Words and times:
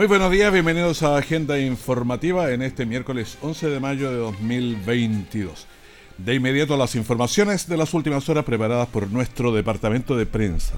Muy 0.00 0.06
buenos 0.06 0.30
días, 0.30 0.50
bienvenidos 0.50 1.02
a 1.02 1.18
Agenda 1.18 1.58
Informativa 1.60 2.50
en 2.52 2.62
este 2.62 2.86
miércoles 2.86 3.36
11 3.42 3.68
de 3.68 3.80
mayo 3.80 4.10
de 4.10 4.16
2022. 4.16 5.66
De 6.16 6.34
inmediato 6.34 6.78
las 6.78 6.94
informaciones 6.94 7.68
de 7.68 7.76
las 7.76 7.92
últimas 7.92 8.26
horas 8.30 8.46
preparadas 8.46 8.88
por 8.88 9.10
nuestro 9.10 9.52
departamento 9.52 10.16
de 10.16 10.24
prensa. 10.24 10.76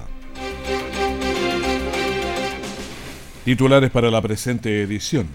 Titulares 3.45 3.91
para 3.91 4.11
la 4.11 4.21
presente 4.21 4.81
edición. 4.81 5.27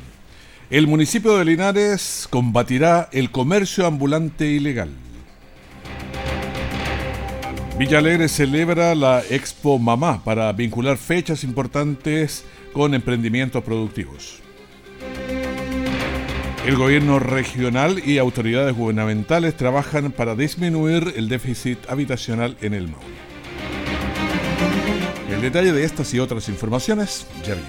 El 0.68 0.87
municipio 0.87 1.38
de 1.38 1.46
Linares 1.46 2.29
combatirá 2.29 3.09
el 3.10 3.30
comercio 3.30 3.87
ambulante 3.87 4.48
ilegal. 4.48 4.91
Villa 7.79 8.01
Alegre 8.01 8.29
celebra 8.29 8.95
la 8.95 9.23
Expo 9.30 9.79
Mamá 9.79 10.23
para 10.24 10.52
vincular 10.52 10.98
fechas 10.98 11.43
importantes 11.43 12.45
con 12.78 12.95
emprendimientos 12.95 13.64
productivos. 13.64 14.38
El 16.64 16.77
gobierno 16.77 17.18
regional 17.18 18.01
y 18.07 18.18
autoridades 18.18 18.73
gubernamentales 18.73 19.57
trabajan 19.57 20.12
para 20.12 20.37
disminuir 20.37 21.12
el 21.16 21.29
déficit 21.29 21.80
habitacional 21.88 22.56
en 22.60 22.74
el 22.74 22.87
Maule. 22.87 23.04
El 25.29 25.43
detalle 25.43 25.73
de 25.73 25.82
estas 25.82 26.15
y 26.15 26.21
otras 26.21 26.49
informaciones 26.49 27.26
ya 27.45 27.54
viene 27.54 27.68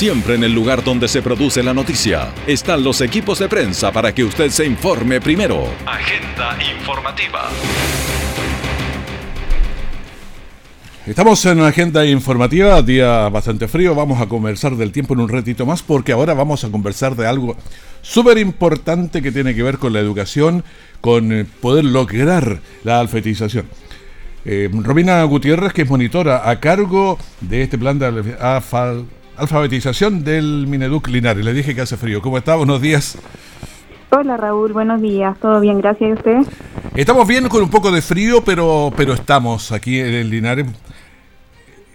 Siempre 0.00 0.34
en 0.36 0.44
el 0.44 0.54
lugar 0.54 0.82
donde 0.82 1.08
se 1.08 1.20
produce 1.20 1.62
la 1.62 1.74
noticia 1.74 2.32
están 2.46 2.82
los 2.82 3.02
equipos 3.02 3.38
de 3.38 3.50
prensa 3.50 3.92
para 3.92 4.14
que 4.14 4.24
usted 4.24 4.48
se 4.48 4.64
informe 4.64 5.20
primero. 5.20 5.68
Agenda 5.84 6.56
informativa. 6.74 7.50
Estamos 11.06 11.44
en 11.44 11.58
una 11.58 11.68
agenda 11.68 12.06
informativa, 12.06 12.80
día 12.80 13.28
bastante 13.28 13.68
frío, 13.68 13.94
vamos 13.94 14.22
a 14.22 14.26
conversar 14.26 14.76
del 14.76 14.92
tiempo 14.92 15.12
en 15.12 15.20
un 15.20 15.28
ratito 15.28 15.66
más 15.66 15.82
porque 15.82 16.12
ahora 16.12 16.32
vamos 16.34 16.64
a 16.64 16.70
conversar 16.70 17.14
de 17.16 17.26
algo 17.26 17.56
súper 18.00 18.38
importante 18.38 19.20
que 19.20 19.32
tiene 19.32 19.54
que 19.54 19.62
ver 19.62 19.76
con 19.76 19.92
la 19.92 20.00
educación, 20.00 20.64
con 21.00 21.32
eh, 21.32 21.46
poder 21.60 21.84
lograr 21.84 22.60
la 22.84 23.00
alfabetización. 23.00 23.66
Eh, 24.44 24.70
Robina 24.72 25.22
Gutiérrez, 25.24 25.72
que 25.72 25.82
es 25.82 25.90
monitora 25.90 26.48
a 26.48 26.60
cargo 26.60 27.18
de 27.40 27.62
este 27.62 27.76
plan 27.76 27.98
de 27.98 28.36
alfabetización 29.36 30.24
del 30.24 30.66
Mineduc 30.66 31.08
Linares. 31.08 31.44
Le 31.44 31.52
dije 31.52 31.74
que 31.74 31.82
hace 31.82 31.96
frío. 31.96 32.22
¿Cómo 32.22 32.38
está? 32.38 32.54
Buenos 32.56 32.80
días. 32.80 33.18
Hola 34.10 34.36
Raúl, 34.36 34.72
buenos 34.72 35.00
días. 35.02 35.38
¿Todo 35.38 35.60
bien? 35.60 35.78
Gracias 35.78 36.10
a 36.10 36.14
usted. 36.14 36.38
Estamos 36.96 37.28
bien 37.28 37.48
con 37.48 37.62
un 37.62 37.70
poco 37.70 37.92
de 37.92 38.02
frío, 38.02 38.42
pero, 38.42 38.92
pero 38.96 39.12
estamos 39.12 39.72
aquí 39.72 40.00
en 40.00 40.14
el 40.14 40.30
Linares. 40.30 40.66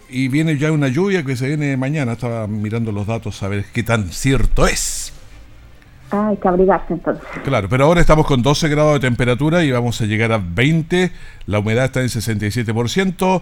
Y 0.07 0.27
viene 0.27 0.57
ya 0.57 0.71
una 0.71 0.87
lluvia 0.87 1.23
que 1.23 1.35
se 1.35 1.47
viene 1.47 1.75
mañana. 1.77 2.13
Estaba 2.13 2.47
mirando 2.47 2.91
los 2.91 3.07
datos 3.07 3.41
a 3.41 3.47
ver 3.47 3.65
qué 3.73 3.83
tan 3.83 4.11
cierto 4.11 4.67
es. 4.67 5.11
Ah, 6.11 6.27
hay 6.29 6.37
que 6.37 6.47
abrigarse 6.47 6.93
entonces. 6.93 7.23
Claro, 7.43 7.67
pero 7.69 7.85
ahora 7.85 8.01
estamos 8.01 8.27
con 8.27 8.41
12 8.41 8.69
grados 8.69 8.93
de 8.93 8.99
temperatura 8.99 9.63
y 9.63 9.71
vamos 9.71 9.99
a 10.01 10.05
llegar 10.05 10.31
a 10.31 10.37
20. 10.37 11.11
La 11.47 11.59
humedad 11.59 11.85
está 11.85 12.01
en 12.01 12.07
67%. 12.07 13.41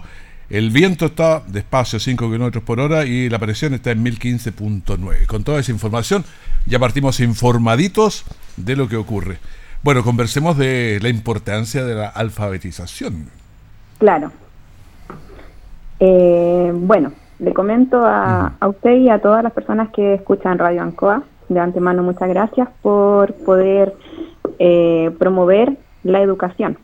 El 0.50 0.70
viento 0.70 1.06
está 1.06 1.40
despacio, 1.46 1.98
5 1.98 2.30
kilómetros 2.30 2.64
por 2.64 2.78
hora, 2.78 3.06
y 3.06 3.30
la 3.30 3.38
presión 3.38 3.74
está 3.74 3.92
en 3.92 4.04
1015.9. 4.04 5.26
Con 5.26 5.42
toda 5.42 5.58
esa 5.60 5.72
información, 5.72 6.24
ya 6.66 6.78
partimos 6.78 7.20
informaditos 7.20 8.24
de 8.56 8.76
lo 8.76 8.88
que 8.88 8.96
ocurre. 8.96 9.38
Bueno, 9.82 10.02
conversemos 10.02 10.56
de 10.58 10.98
la 11.02 11.08
importancia 11.08 11.84
de 11.84 11.94
la 11.94 12.08
alfabetización. 12.08 13.28
Claro. 13.98 14.32
Eh, 16.00 16.72
bueno, 16.74 17.12
le 17.38 17.54
comento 17.54 18.04
a, 18.04 18.52
a 18.60 18.68
usted 18.68 18.96
y 18.96 19.08
a 19.08 19.20
todas 19.20 19.42
las 19.42 19.52
personas 19.52 19.90
que 19.94 20.14
escuchan 20.14 20.58
Radio 20.58 20.82
Ancoa 20.82 21.22
de 21.48 21.60
antemano, 21.60 22.02
muchas 22.02 22.28
gracias 22.28 22.68
por 22.82 23.34
poder 23.34 23.94
eh, 24.58 25.10
promover 25.18 25.76
la 26.02 26.20
educación. 26.20 26.78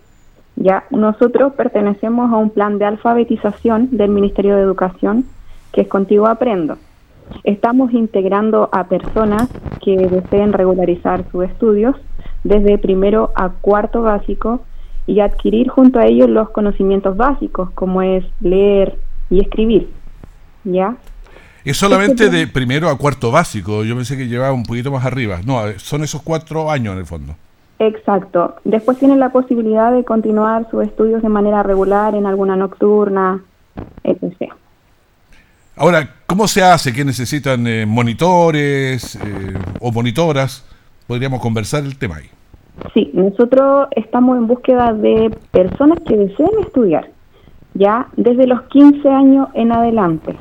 Ya 0.56 0.84
nosotros 0.91 1.54
pertenecemos 1.54 2.32
a 2.32 2.37
un 2.37 2.50
plan 2.50 2.78
de 2.78 2.84
alfabetización 2.84 3.88
del 3.93 4.10
Ministerio 4.10 4.56
de 4.56 4.62
Educación 4.62 5.25
que 5.72 5.82
es 5.82 5.88
Contigo 5.88 6.26
Aprendo. 6.26 6.76
Estamos 7.44 7.93
integrando 7.93 8.69
a 8.72 8.84
personas 8.84 9.48
que 9.82 9.97
deseen 9.97 10.53
regularizar 10.53 11.25
sus 11.31 11.44
estudios 11.44 11.97
desde 12.44 12.78
primero 12.78 13.31
a 13.37 13.50
cuarto 13.50 14.03
básico 14.03 14.60
y 15.06 15.21
adquirir 15.21 15.69
junto 15.69 15.98
a 15.98 16.06
ellos 16.06 16.28
los 16.28 16.50
conocimientos 16.50 17.16
básicos 17.16 17.71
como 17.71 18.03
es 18.03 18.25
leer 18.41 18.98
y 19.31 19.41
escribir. 19.41 19.91
¿Ya? 20.65 20.97
Es 21.65 21.76
solamente 21.76 22.31
de 22.31 22.47
primero 22.47 22.88
a 22.88 22.97
cuarto 22.97 23.31
básico. 23.31 23.84
Yo 23.84 23.94
pensé 23.94 24.16
que 24.16 24.28
llevaba 24.28 24.53
un 24.53 24.65
poquito 24.65 24.91
más 24.91 25.04
arriba. 25.04 25.41
No, 25.44 25.60
son 25.78 26.03
esos 26.03 26.22
cuatro 26.22 26.71
años 26.71 26.94
en 26.94 26.98
el 27.00 27.06
fondo. 27.06 27.34
Exacto. 27.78 28.56
Después 28.65 28.98
tienen 28.98 29.19
la 29.19 29.31
posibilidad 29.31 29.93
de 29.93 30.04
continuar 30.04 30.69
sus 30.71 30.84
estudios 30.84 31.22
de 31.22 31.28
manera 31.28 31.62
regular 31.62 32.15
en 32.15 32.26
alguna 32.26 32.56
nocturna, 32.56 33.43
etc. 34.04 34.53
Ahora, 35.76 36.16
¿cómo 36.26 36.47
se 36.47 36.62
hace? 36.62 36.93
¿Qué 36.93 37.04
necesitan 37.04 37.66
eh, 37.66 37.87
monitores 37.87 39.16
eh, 39.16 39.54
o 39.81 39.92
monitoras? 39.92 40.66
Podríamos 41.06 41.41
conversar 41.41 41.84
el 41.84 41.97
tema 41.97 42.16
ahí. 42.16 42.31
Sí, 42.94 43.10
nosotros 43.15 43.88
estamos 43.97 44.38
en 44.38 44.47
búsqueda 44.47 44.92
de 44.92 45.34
personas 45.50 45.98
que 46.06 46.16
deseen 46.16 46.50
estudiar 46.60 47.10
ya 47.75 48.09
desde 48.17 48.47
los 48.47 48.63
15 48.63 49.09
años 49.09 49.49
en 49.55 49.73
adelante. 49.73 50.37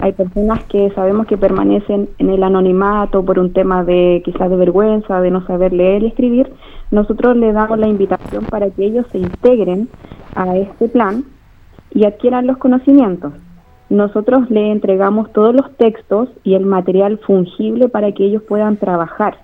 Hay 0.00 0.12
personas 0.12 0.62
que 0.64 0.90
sabemos 0.90 1.26
que 1.26 1.36
permanecen 1.36 2.08
en 2.18 2.30
el 2.30 2.42
anonimato 2.42 3.24
por 3.24 3.38
un 3.38 3.52
tema 3.52 3.84
de 3.84 4.22
quizás 4.24 4.50
de 4.50 4.56
vergüenza, 4.56 5.20
de 5.20 5.30
no 5.30 5.46
saber 5.46 5.72
leer 5.72 6.02
y 6.02 6.08
escribir. 6.08 6.52
Nosotros 6.90 7.36
le 7.36 7.52
damos 7.52 7.78
la 7.78 7.88
invitación 7.88 8.44
para 8.44 8.70
que 8.70 8.84
ellos 8.84 9.06
se 9.12 9.18
integren 9.18 9.88
a 10.34 10.56
este 10.56 10.88
plan 10.88 11.24
y 11.92 12.04
adquieran 12.04 12.46
los 12.46 12.58
conocimientos. 12.58 13.32
Nosotros 13.88 14.50
le 14.50 14.72
entregamos 14.72 15.32
todos 15.32 15.54
los 15.54 15.76
textos 15.76 16.28
y 16.42 16.54
el 16.54 16.66
material 16.66 17.18
fungible 17.18 17.88
para 17.88 18.12
que 18.12 18.24
ellos 18.24 18.42
puedan 18.42 18.76
trabajar. 18.76 19.38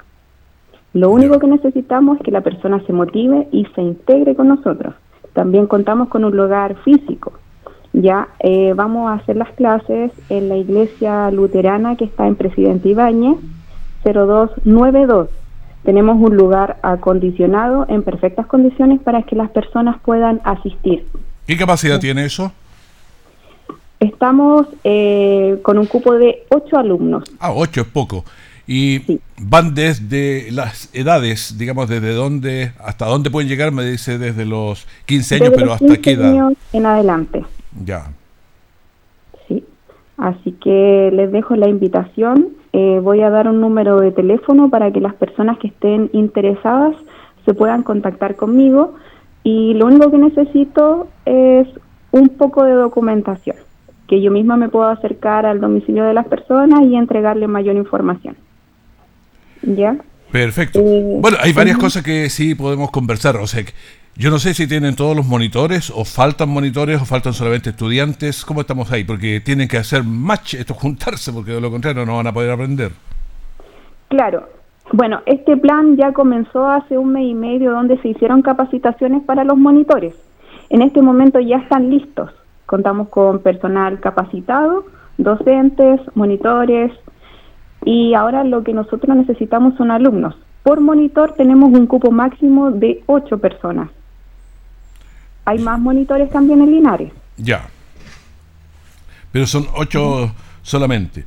Lo 0.92 1.10
único 1.10 1.38
que 1.38 1.46
necesitamos 1.46 2.18
es 2.18 2.24
que 2.24 2.32
la 2.32 2.40
persona 2.40 2.82
se 2.86 2.92
motive 2.92 3.48
y 3.52 3.64
se 3.74 3.82
integre 3.82 4.34
con 4.34 4.48
nosotros. 4.48 4.94
También 5.32 5.66
contamos 5.66 6.08
con 6.08 6.24
un 6.24 6.36
lugar 6.36 6.76
físico. 6.84 7.32
Ya 7.92 8.28
eh, 8.38 8.72
vamos 8.74 9.10
a 9.10 9.14
hacer 9.14 9.36
las 9.36 9.50
clases 9.50 10.12
en 10.28 10.48
la 10.48 10.56
iglesia 10.56 11.30
luterana 11.30 11.96
que 11.96 12.04
está 12.04 12.26
en 12.26 12.36
Presidente 12.36 12.88
Ibáñez, 12.88 13.36
0292. 14.04 15.28
Tenemos 15.84 16.16
un 16.20 16.36
lugar 16.36 16.78
acondicionado 16.82 17.86
en 17.88 18.02
perfectas 18.02 18.46
condiciones 18.46 19.00
para 19.00 19.22
que 19.22 19.34
las 19.34 19.50
personas 19.50 19.98
puedan 20.04 20.40
asistir. 20.44 21.06
¿Qué 21.46 21.56
capacidad 21.56 21.98
tiene 21.98 22.26
eso? 22.26 22.52
Estamos 23.98 24.66
eh, 24.84 25.58
con 25.62 25.78
un 25.78 25.86
cupo 25.86 26.14
de 26.14 26.44
ocho 26.50 26.78
alumnos. 26.78 27.24
Ah, 27.38 27.52
ocho 27.52 27.80
es 27.80 27.86
poco. 27.86 28.24
Y 28.72 29.18
van 29.36 29.74
desde 29.74 30.52
las 30.52 30.94
edades, 30.94 31.58
digamos, 31.58 31.88
desde 31.88 32.14
dónde, 32.14 32.70
hasta 32.78 33.06
dónde 33.06 33.28
pueden 33.28 33.48
llegar, 33.48 33.72
me 33.72 33.84
dice 33.84 34.16
desde 34.16 34.46
los 34.46 34.86
15 35.06 35.34
años, 35.34 35.52
pero 35.56 35.72
hasta 35.72 35.96
qué 35.96 36.12
edad. 36.12 36.52
en 36.72 36.86
adelante. 36.86 37.44
Ya. 37.84 38.12
Sí. 39.48 39.64
Así 40.18 40.52
que 40.52 41.10
les 41.12 41.32
dejo 41.32 41.56
la 41.56 41.68
invitación. 41.68 42.50
Eh, 42.72 43.00
voy 43.02 43.22
a 43.22 43.30
dar 43.30 43.48
un 43.48 43.60
número 43.60 43.98
de 43.98 44.12
teléfono 44.12 44.70
para 44.70 44.92
que 44.92 45.00
las 45.00 45.14
personas 45.14 45.58
que 45.58 45.66
estén 45.66 46.08
interesadas 46.12 46.94
se 47.44 47.54
puedan 47.54 47.82
contactar 47.82 48.36
conmigo 48.36 48.94
y 49.42 49.74
lo 49.74 49.86
único 49.86 50.12
que 50.12 50.18
necesito 50.18 51.08
es 51.24 51.66
un 52.12 52.28
poco 52.28 52.62
de 52.62 52.74
documentación, 52.74 53.56
que 54.06 54.22
yo 54.22 54.30
misma 54.30 54.56
me 54.56 54.68
puedo 54.68 54.86
acercar 54.86 55.44
al 55.44 55.60
domicilio 55.60 56.04
de 56.04 56.14
las 56.14 56.28
personas 56.28 56.82
y 56.82 56.94
entregarle 56.94 57.48
mayor 57.48 57.74
información. 57.74 58.36
¿Ya? 59.62 59.96
Perfecto. 60.30 60.78
Eh, 60.80 61.18
bueno, 61.20 61.36
hay 61.40 61.52
varias 61.52 61.78
cosas 61.78 62.02
que 62.02 62.30
sí 62.30 62.54
podemos 62.54 62.90
conversar. 62.90 63.36
O 63.36 63.46
sea, 63.46 63.64
yo 64.16 64.30
no 64.30 64.38
sé 64.38 64.54
si 64.54 64.66
tienen 64.66 64.96
todos 64.96 65.16
los 65.16 65.26
monitores 65.26 65.90
o 65.90 66.04
faltan 66.04 66.48
monitores 66.48 67.00
o 67.00 67.04
faltan 67.04 67.32
solamente 67.32 67.70
estudiantes. 67.70 68.44
¿Cómo 68.44 68.60
estamos 68.60 68.90
ahí? 68.92 69.04
Porque 69.04 69.40
tienen 69.40 69.68
que 69.68 69.78
hacer 69.78 70.04
match, 70.04 70.54
esto 70.54 70.74
juntarse, 70.80 71.32
porque 71.32 71.52
de 71.52 71.60
lo 71.60 71.70
contrario 71.70 72.04
no 72.06 72.16
van 72.16 72.26
a 72.26 72.32
poder 72.32 72.50
aprender. 72.50 72.92
Claro. 74.08 74.48
Bueno, 74.92 75.20
este 75.26 75.56
plan 75.56 75.96
ya 75.96 76.12
comenzó 76.12 76.66
hace 76.68 76.98
un 76.98 77.12
mes 77.12 77.26
y 77.26 77.34
medio 77.34 77.70
donde 77.70 77.96
se 77.98 78.08
hicieron 78.08 78.42
capacitaciones 78.42 79.22
para 79.22 79.44
los 79.44 79.56
monitores. 79.56 80.14
En 80.68 80.82
este 80.82 81.00
momento 81.00 81.38
ya 81.38 81.58
están 81.58 81.90
listos. 81.90 82.30
Contamos 82.66 83.08
con 83.08 83.40
personal 83.40 84.00
capacitado, 84.00 84.84
docentes, 85.16 86.00
monitores 86.14 86.92
y 87.84 88.14
ahora 88.14 88.44
lo 88.44 88.62
que 88.62 88.72
nosotros 88.72 89.16
necesitamos 89.16 89.76
son 89.76 89.90
alumnos. 89.90 90.34
Por 90.62 90.80
monitor 90.80 91.34
tenemos 91.34 91.72
un 91.72 91.86
cupo 91.86 92.10
máximo 92.10 92.70
de 92.70 93.02
ocho 93.06 93.38
personas 93.38 93.90
hay 95.50 95.58
más 95.58 95.80
monitores 95.80 96.30
también 96.30 96.60
en 96.62 96.70
Linares. 96.70 97.12
Ya. 97.36 97.68
Pero 99.32 99.46
son 99.46 99.66
ocho 99.74 100.32
solamente. 100.62 101.24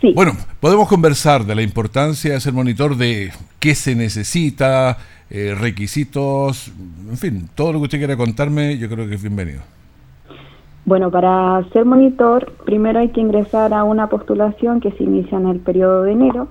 Sí. 0.00 0.12
Bueno, 0.14 0.36
podemos 0.60 0.88
conversar 0.88 1.44
de 1.44 1.54
la 1.54 1.62
importancia 1.62 2.32
de 2.32 2.40
ser 2.40 2.52
monitor, 2.52 2.96
de 2.96 3.32
qué 3.58 3.74
se 3.74 3.94
necesita, 3.94 4.98
eh, 5.30 5.54
requisitos, 5.58 6.70
en 7.10 7.18
fin, 7.18 7.48
todo 7.54 7.72
lo 7.72 7.78
que 7.80 7.84
usted 7.84 7.98
quiera 7.98 8.16
contarme, 8.16 8.78
yo 8.78 8.88
creo 8.88 9.08
que 9.08 9.14
es 9.14 9.22
bienvenido. 9.22 9.62
Bueno, 10.86 11.10
para 11.10 11.64
ser 11.72 11.84
monitor, 11.84 12.52
primero 12.64 13.00
hay 13.00 13.08
que 13.08 13.20
ingresar 13.20 13.74
a 13.74 13.82
una 13.82 14.08
postulación 14.08 14.78
que 14.78 14.92
se 14.92 15.02
inicia 15.02 15.36
en 15.36 15.48
el 15.48 15.58
periodo 15.58 16.04
de 16.04 16.12
enero. 16.12 16.46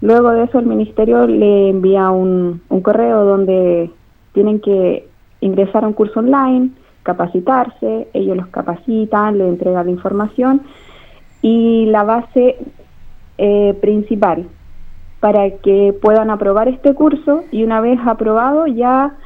Luego 0.00 0.30
de 0.30 0.44
eso, 0.44 0.58
el 0.58 0.64
ministerio 0.64 1.26
le 1.26 1.68
envía 1.68 2.10
un, 2.10 2.62
un 2.70 2.80
correo 2.80 3.22
donde 3.26 3.90
tienen 4.32 4.60
que 4.60 5.06
ingresar 5.42 5.84
a 5.84 5.88
un 5.88 5.92
curso 5.92 6.20
online, 6.20 6.70
capacitarse, 7.02 8.08
ellos 8.14 8.38
los 8.38 8.46
capacitan, 8.46 9.36
le 9.36 9.46
entregan 9.46 9.84
la 9.84 9.92
información 9.92 10.62
y 11.42 11.84
la 11.84 12.02
base 12.04 12.56
eh, 13.36 13.78
principal 13.82 14.48
para 15.20 15.50
que 15.58 15.94
puedan 16.00 16.30
aprobar 16.30 16.68
este 16.68 16.94
curso 16.94 17.44
y 17.52 17.62
una 17.62 17.82
vez 17.82 17.98
aprobado 18.06 18.66
ya 18.66 19.16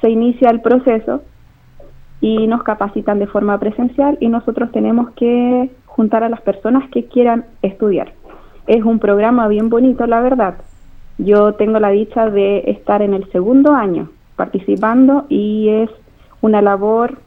se 0.00 0.08
inicia 0.08 0.48
el 0.48 0.62
proceso 0.62 1.20
y 2.26 2.48
nos 2.48 2.64
capacitan 2.64 3.20
de 3.20 3.28
forma 3.28 3.56
presencial 3.60 4.18
y 4.20 4.26
nosotros 4.26 4.72
tenemos 4.72 5.10
que 5.10 5.70
juntar 5.84 6.24
a 6.24 6.28
las 6.28 6.40
personas 6.40 6.90
que 6.90 7.04
quieran 7.04 7.44
estudiar. 7.62 8.14
Es 8.66 8.82
un 8.82 8.98
programa 8.98 9.46
bien 9.46 9.70
bonito, 9.70 10.08
la 10.08 10.20
verdad. 10.20 10.56
Yo 11.18 11.52
tengo 11.52 11.78
la 11.78 11.90
dicha 11.90 12.28
de 12.28 12.64
estar 12.66 13.00
en 13.00 13.14
el 13.14 13.30
segundo 13.30 13.76
año 13.76 14.10
participando 14.34 15.26
y 15.28 15.68
es 15.68 15.90
una 16.40 16.60
labor 16.62 17.20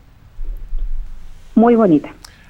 muy 1.55 1.75
bonita. 1.75 2.09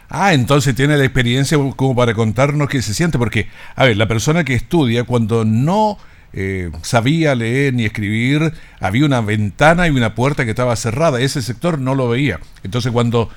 Ah, 0.09 0.33
entonces 0.33 0.73
tiene 0.73 0.97
la 0.97 1.05
experiencia 1.05 1.55
como 1.75 1.95
para 1.95 2.15
contarnos 2.15 2.67
qué 2.67 2.81
se 2.81 2.95
siente, 2.95 3.19
porque, 3.19 3.45
a 3.75 3.85
ver, 3.85 3.95
la 3.95 4.07
persona 4.07 4.43
que 4.43 4.55
estudia 4.55 5.03
cuando 5.03 5.45
no 5.45 5.99
eh, 6.33 6.71
sabía 6.81 7.35
leer 7.35 7.73
ni 7.73 7.85
escribir, 7.85 8.53
había 8.79 9.05
una 9.05 9.21
ventana 9.21 9.87
y 9.87 9.91
una 9.91 10.15
puerta 10.15 10.45
que 10.45 10.51
estaba 10.51 10.75
cerrada, 10.75 11.19
ese 11.19 11.41
sector 11.41 11.79
no 11.79 11.95
lo 11.95 12.09
veía. 12.09 12.39
Entonces 12.63 12.91
cuando 12.91 13.29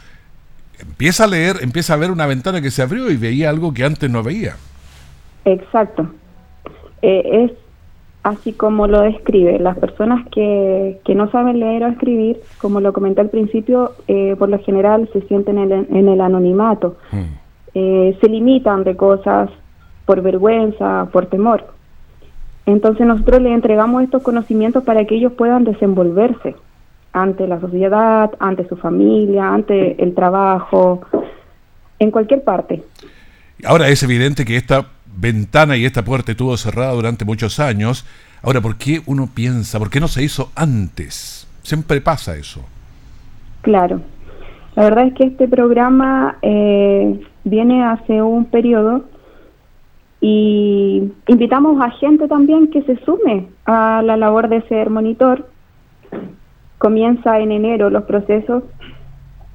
empieza 0.78 1.24
a 1.24 1.28
leer, 1.28 1.56
empieza 1.62 1.94
a 1.94 1.96
ver 1.96 2.10
una 2.10 2.26
ventana 2.26 2.60
que 2.60 2.70
se 2.70 2.82
abrió 2.82 3.10
y 3.10 3.16
veía 3.16 3.50
algo 3.50 3.72
que 3.72 3.84
antes 3.84 4.10
no 4.10 4.22
veía. 4.22 4.56
Exacto. 5.44 6.08
Eh, 7.02 7.44
es 7.44 7.52
así 8.22 8.52
como 8.52 8.86
lo 8.86 9.00
describe. 9.00 9.58
Las 9.58 9.78
personas 9.78 10.26
que, 10.30 11.00
que 11.04 11.14
no 11.14 11.30
saben 11.30 11.60
leer 11.60 11.84
o 11.84 11.88
escribir, 11.88 12.40
como 12.58 12.80
lo 12.80 12.92
comenté 12.92 13.20
al 13.20 13.30
principio, 13.30 13.92
eh, 14.08 14.36
por 14.38 14.48
lo 14.48 14.58
general 14.60 15.08
se 15.12 15.22
sienten 15.22 15.58
en 15.58 15.72
el, 15.72 15.86
en 15.90 16.08
el 16.08 16.20
anonimato, 16.20 16.96
hmm. 17.10 17.22
eh, 17.74 18.18
se 18.20 18.28
limitan 18.28 18.84
de 18.84 18.96
cosas 18.96 19.50
por 20.06 20.22
vergüenza, 20.22 21.08
por 21.12 21.26
temor. 21.26 21.72
Entonces 22.66 23.06
nosotros 23.06 23.42
les 23.42 23.52
entregamos 23.52 24.02
estos 24.02 24.22
conocimientos 24.22 24.84
para 24.84 25.04
que 25.04 25.16
ellos 25.16 25.32
puedan 25.32 25.64
desenvolverse 25.64 26.54
ante 27.12 27.46
la 27.46 27.60
sociedad, 27.60 28.30
ante 28.38 28.66
su 28.68 28.76
familia, 28.76 29.52
ante 29.52 30.02
el 30.02 30.14
trabajo, 30.14 31.02
en 31.98 32.10
cualquier 32.10 32.42
parte. 32.42 32.82
Ahora 33.64 33.88
es 33.88 34.02
evidente 34.02 34.44
que 34.44 34.56
esta 34.56 34.86
ventana 35.14 35.76
y 35.76 35.84
esta 35.84 36.04
puerta 36.04 36.32
estuvo 36.32 36.56
cerrada 36.56 36.92
durante 36.92 37.24
muchos 37.24 37.60
años. 37.60 38.06
Ahora, 38.42 38.60
¿por 38.60 38.76
qué 38.76 39.02
uno 39.06 39.28
piensa, 39.32 39.78
por 39.78 39.90
qué 39.90 40.00
no 40.00 40.08
se 40.08 40.22
hizo 40.22 40.50
antes? 40.54 41.46
Siempre 41.62 42.00
pasa 42.00 42.36
eso. 42.36 42.64
Claro. 43.60 44.00
La 44.74 44.84
verdad 44.84 45.06
es 45.06 45.14
que 45.14 45.24
este 45.24 45.46
programa 45.48 46.38
eh, 46.42 47.20
viene 47.44 47.84
hace 47.84 48.22
un 48.22 48.46
periodo 48.46 49.04
y 50.24 51.12
invitamos 51.26 51.82
a 51.82 51.90
gente 51.90 52.28
también 52.28 52.68
que 52.68 52.82
se 52.82 52.96
sume 53.04 53.48
a 53.66 54.02
la 54.04 54.16
labor 54.16 54.48
de 54.48 54.62
ser 54.68 54.88
monitor. 54.88 55.48
Comienza 56.78 57.40
en 57.40 57.50
enero 57.50 57.90
los 57.90 58.04
procesos 58.04 58.62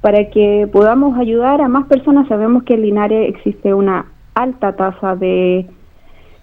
para 0.02 0.28
que 0.28 0.68
podamos 0.70 1.18
ayudar 1.18 1.62
a 1.62 1.68
más 1.68 1.86
personas. 1.86 2.28
Sabemos 2.28 2.64
que 2.64 2.74
en 2.74 2.82
Linares 2.82 3.30
existe 3.30 3.72
una 3.72 4.12
alta 4.34 4.76
tasa 4.76 5.16
de 5.16 5.66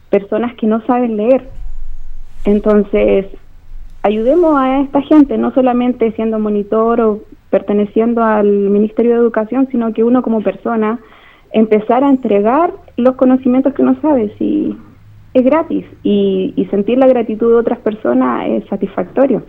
personas 0.10 0.56
que 0.56 0.66
no 0.66 0.82
saben 0.88 1.18
leer. 1.18 1.48
Entonces, 2.46 3.28
ayudemos 4.02 4.58
a 4.58 4.82
esta 4.82 5.04
gente, 5.04 5.38
no 5.38 5.54
solamente 5.54 6.12
siendo 6.14 6.40
monitor 6.40 7.00
o 7.00 7.20
perteneciendo 7.52 8.24
al 8.24 8.48
Ministerio 8.48 9.12
de 9.12 9.20
Educación, 9.20 9.68
sino 9.70 9.94
que 9.94 10.04
uno 10.04 10.24
como 10.24 10.42
persona 10.42 10.98
empezar 11.52 12.04
a 12.04 12.10
entregar 12.10 12.74
los 12.98 13.16
conocimientos 13.16 13.74
que 13.74 13.82
uno 13.82 13.98
sabe, 14.02 14.34
si 14.38 14.76
es 15.34 15.44
gratis 15.44 15.86
y, 16.04 16.54
y 16.56 16.66
sentir 16.66 16.98
la 16.98 17.08
gratitud 17.08 17.50
de 17.52 17.58
otras 17.58 17.80
personas 17.80 18.48
es 18.48 18.68
satisfactorio. 18.70 19.46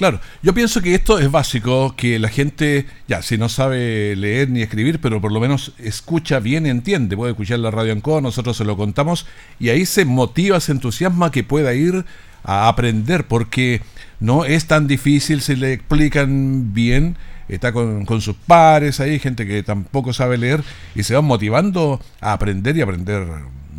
Claro, 0.00 0.18
yo 0.42 0.54
pienso 0.54 0.80
que 0.80 0.94
esto 0.94 1.18
es 1.18 1.30
básico, 1.30 1.94
que 1.94 2.18
la 2.18 2.30
gente, 2.30 2.86
ya, 3.06 3.20
si 3.20 3.36
no 3.36 3.50
sabe 3.50 4.16
leer 4.16 4.48
ni 4.48 4.62
escribir, 4.62 4.98
pero 4.98 5.20
por 5.20 5.30
lo 5.30 5.40
menos 5.40 5.74
escucha 5.78 6.40
bien, 6.40 6.64
entiende, 6.64 7.18
puede 7.18 7.32
escuchar 7.32 7.58
la 7.58 7.70
radio 7.70 7.92
en 7.92 8.00
Co, 8.00 8.22
nosotros 8.22 8.56
se 8.56 8.64
lo 8.64 8.78
contamos, 8.78 9.26
y 9.58 9.68
ahí 9.68 9.84
se 9.84 10.06
motiva, 10.06 10.58
se 10.60 10.72
entusiasma 10.72 11.30
que 11.30 11.44
pueda 11.44 11.74
ir 11.74 12.06
a 12.44 12.68
aprender, 12.68 13.24
porque 13.24 13.82
no 14.20 14.46
es 14.46 14.66
tan 14.66 14.86
difícil 14.86 15.42
si 15.42 15.54
le 15.54 15.74
explican 15.74 16.72
bien, 16.72 17.16
está 17.54 17.72
con, 17.72 18.04
con 18.04 18.20
sus 18.20 18.36
pares 18.36 19.00
ahí, 19.00 19.18
gente 19.18 19.46
que 19.46 19.62
tampoco 19.62 20.12
sabe 20.12 20.38
leer, 20.38 20.60
y 20.94 21.02
se 21.02 21.14
van 21.14 21.24
motivando 21.24 22.00
a 22.20 22.32
aprender 22.32 22.76
y 22.76 22.82
aprender 22.82 23.26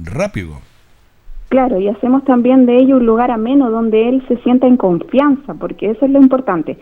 rápido. 0.04 0.60
Claro, 1.50 1.80
y 1.80 1.90
hacemos 1.90 2.24
también 2.24 2.66
de 2.66 2.78
ello 2.78 2.96
un 2.96 3.06
lugar 3.06 3.30
ameno 3.30 3.70
donde 3.70 4.08
él 4.08 4.24
se 4.30 4.38
sienta 4.38 4.68
en 4.68 4.78
confianza, 4.78 5.54
porque 5.56 5.90
eso 5.92 6.06
es 6.06 6.12
lo 6.12 6.22
importante, 6.22 6.78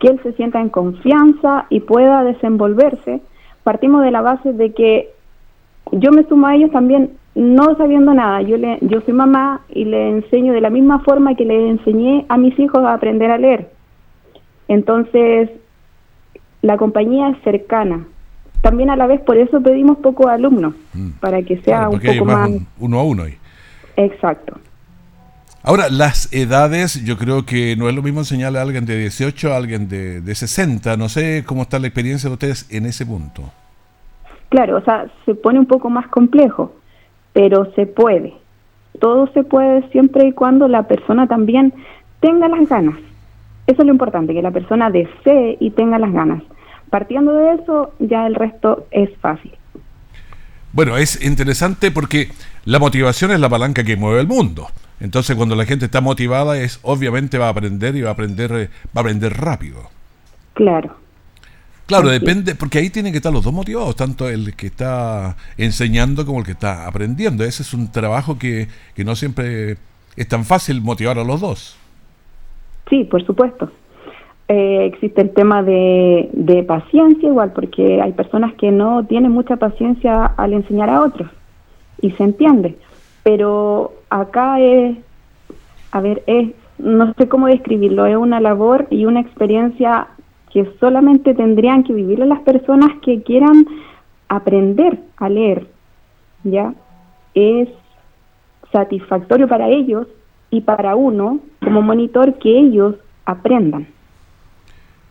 que 0.00 0.08
él 0.08 0.20
se 0.22 0.32
sienta 0.34 0.60
en 0.60 0.68
confianza 0.68 1.64
y 1.70 1.80
pueda 1.80 2.22
desenvolverse. 2.22 3.22
Partimos 3.64 4.02
de 4.02 4.10
la 4.10 4.20
base 4.20 4.52
de 4.52 4.74
que 4.74 5.10
yo 5.92 6.10
me 6.10 6.24
sumo 6.24 6.46
a 6.46 6.54
ellos 6.54 6.70
también 6.72 7.12
no 7.34 7.74
sabiendo 7.76 8.12
nada. 8.12 8.42
Yo, 8.42 8.56
le, 8.56 8.78
yo 8.82 9.00
soy 9.00 9.14
mamá 9.14 9.62
y 9.70 9.84
le 9.84 10.10
enseño 10.10 10.52
de 10.52 10.60
la 10.60 10.70
misma 10.70 10.98
forma 11.00 11.34
que 11.34 11.44
le 11.44 11.70
enseñé 11.70 12.26
a 12.28 12.36
mis 12.36 12.58
hijos 12.58 12.84
a 12.84 12.94
aprender 12.94 13.30
a 13.30 13.38
leer. 13.38 13.70
Entonces, 14.68 15.50
la 16.62 16.76
compañía 16.76 17.28
es 17.30 17.42
cercana. 17.42 18.04
También 18.62 18.90
a 18.90 18.96
la 18.96 19.06
vez 19.06 19.20
por 19.20 19.36
eso 19.36 19.60
pedimos 19.60 19.98
pocos 19.98 20.26
alumnos, 20.26 20.74
mm. 20.94 21.10
para 21.20 21.42
que 21.42 21.60
sea 21.62 21.88
un 21.88 22.00
poco 22.00 22.24
más... 22.24 22.50
Uno 22.78 23.00
a 23.00 23.02
uno 23.02 23.24
ahí. 23.24 23.36
Exacto. 23.96 24.56
Ahora, 25.64 25.88
las 25.90 26.32
edades, 26.32 27.04
yo 27.04 27.18
creo 27.18 27.44
que 27.44 27.76
no 27.76 27.88
es 27.88 27.94
lo 27.94 28.02
mismo 28.02 28.20
enseñarle 28.20 28.58
a 28.58 28.62
alguien 28.62 28.84
de 28.84 28.98
18 28.98 29.52
a 29.52 29.56
alguien 29.56 29.88
de, 29.88 30.20
de 30.20 30.34
60. 30.34 30.96
No 30.96 31.08
sé 31.08 31.44
cómo 31.46 31.62
está 31.62 31.78
la 31.78 31.88
experiencia 31.88 32.28
de 32.28 32.34
ustedes 32.34 32.66
en 32.70 32.86
ese 32.86 33.04
punto. 33.04 33.42
Claro, 34.48 34.78
o 34.78 34.82
sea, 34.82 35.06
se 35.24 35.34
pone 35.34 35.58
un 35.58 35.66
poco 35.66 35.88
más 35.88 36.06
complejo, 36.08 36.72
pero 37.32 37.72
se 37.74 37.86
puede. 37.86 38.34
Todo 39.00 39.28
se 39.32 39.44
puede 39.44 39.88
siempre 39.90 40.26
y 40.26 40.32
cuando 40.32 40.68
la 40.68 40.82
persona 40.88 41.26
también 41.26 41.72
tenga 42.20 42.48
las 42.48 42.68
ganas. 42.68 42.96
Eso 43.72 43.80
es 43.80 43.86
lo 43.86 43.92
importante, 43.92 44.34
que 44.34 44.42
la 44.42 44.50
persona 44.50 44.90
desee 44.90 45.56
y 45.58 45.70
tenga 45.70 45.98
las 45.98 46.12
ganas. 46.12 46.42
Partiendo 46.90 47.32
de 47.32 47.54
eso, 47.54 47.94
ya 48.00 48.26
el 48.26 48.34
resto 48.34 48.86
es 48.90 49.08
fácil. 49.22 49.52
Bueno, 50.74 50.98
es 50.98 51.24
interesante 51.24 51.90
porque 51.90 52.28
la 52.66 52.78
motivación 52.78 53.30
es 53.30 53.40
la 53.40 53.48
palanca 53.48 53.82
que 53.82 53.96
mueve 53.96 54.20
el 54.20 54.26
mundo. 54.26 54.66
Entonces, 55.00 55.36
cuando 55.36 55.56
la 55.56 55.64
gente 55.64 55.86
está 55.86 56.02
motivada, 56.02 56.58
es 56.58 56.80
obviamente 56.82 57.38
va 57.38 57.46
a 57.46 57.48
aprender 57.48 57.96
y 57.96 58.02
va 58.02 58.10
a 58.10 58.12
aprender, 58.12 58.52
eh, 58.52 58.68
va 58.94 58.96
a 58.96 59.00
aprender 59.00 59.32
rápido. 59.38 59.88
Claro. 60.52 60.94
Claro, 61.86 62.10
depende, 62.10 62.54
porque 62.54 62.78
ahí 62.78 62.90
tienen 62.90 63.12
que 63.12 63.18
estar 63.18 63.32
los 63.32 63.42
dos 63.42 63.54
motivados, 63.54 63.96
tanto 63.96 64.28
el 64.28 64.54
que 64.54 64.66
está 64.66 65.36
enseñando 65.56 66.26
como 66.26 66.40
el 66.40 66.44
que 66.44 66.52
está 66.52 66.86
aprendiendo. 66.86 67.42
Ese 67.42 67.62
es 67.62 67.72
un 67.72 67.90
trabajo 67.90 68.38
que, 68.38 68.68
que 68.94 69.02
no 69.02 69.16
siempre 69.16 69.78
es 70.16 70.28
tan 70.28 70.44
fácil 70.44 70.82
motivar 70.82 71.18
a 71.18 71.24
los 71.24 71.40
dos. 71.40 71.78
Sí, 72.88 73.04
por 73.04 73.24
supuesto. 73.24 73.70
Eh, 74.48 74.86
existe 74.86 75.22
el 75.22 75.30
tema 75.30 75.62
de, 75.62 76.28
de 76.32 76.62
paciencia 76.62 77.28
igual, 77.28 77.52
porque 77.52 78.02
hay 78.02 78.12
personas 78.12 78.54
que 78.54 78.70
no 78.70 79.04
tienen 79.06 79.32
mucha 79.32 79.56
paciencia 79.56 80.26
al 80.26 80.52
enseñar 80.52 80.90
a 80.90 81.02
otros 81.02 81.30
y 82.00 82.10
se 82.12 82.24
entiende. 82.24 82.76
Pero 83.22 83.92
acá 84.10 84.60
es, 84.60 84.98
a 85.92 86.00
ver, 86.00 86.22
es, 86.26 86.50
no 86.78 87.14
sé 87.14 87.28
cómo 87.28 87.46
describirlo, 87.46 88.04
es 88.06 88.16
una 88.16 88.40
labor 88.40 88.88
y 88.90 89.06
una 89.06 89.20
experiencia 89.20 90.08
que 90.52 90.70
solamente 90.80 91.34
tendrían 91.34 91.84
que 91.84 91.94
vivir 91.94 92.18
las 92.18 92.40
personas 92.40 92.90
que 93.00 93.22
quieran 93.22 93.66
aprender 94.28 94.98
a 95.16 95.28
leer, 95.28 95.66
¿ya? 96.44 96.74
Es 97.34 97.68
satisfactorio 98.70 99.48
para 99.48 99.68
ellos 99.68 100.06
y 100.52 100.60
para 100.60 100.94
uno 100.94 101.40
como 101.64 101.82
monitor 101.82 102.38
que 102.38 102.60
ellos 102.60 102.94
aprendan. 103.24 103.88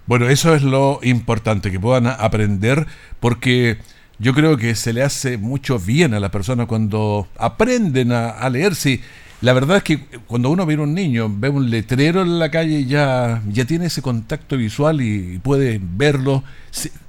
Bueno, 0.05 0.29
eso 0.29 0.53
es 0.53 0.63
lo 0.63 0.99
importante, 1.03 1.71
que 1.71 1.79
puedan 1.79 2.07
aprender, 2.07 2.85
porque 3.19 3.77
yo 4.19 4.33
creo 4.33 4.55
que 4.55 4.75
se 4.75 4.93
le 4.93 5.01
hace 5.01 5.37
mucho 5.37 5.79
bien 5.79 6.13
a 6.13 6.19
la 6.19 6.29
persona 6.29 6.67
cuando 6.67 7.27
aprenden 7.37 8.11
a, 8.11 8.47
leer. 8.49 8.75
Sí, 8.75 9.01
la 9.41 9.53
verdad 9.53 9.77
es 9.77 9.83
que 9.83 9.99
cuando 10.27 10.51
uno 10.51 10.65
ve 10.65 10.75
a 10.75 10.81
un 10.81 10.93
niño, 10.93 11.27
ve 11.33 11.49
un 11.49 11.71
letrero 11.71 12.21
en 12.21 12.37
la 12.37 12.51
calle, 12.51 12.85
ya, 12.85 13.41
ya 13.49 13.65
tiene 13.65 13.87
ese 13.87 14.03
contacto 14.03 14.57
visual 14.57 15.01
y, 15.01 15.39
puede 15.39 15.79
verlo, 15.81 16.43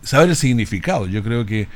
saber 0.00 0.30
el 0.30 0.36
significado. 0.36 1.06
Yo 1.06 1.22
creo 1.22 1.44
que 1.44 1.68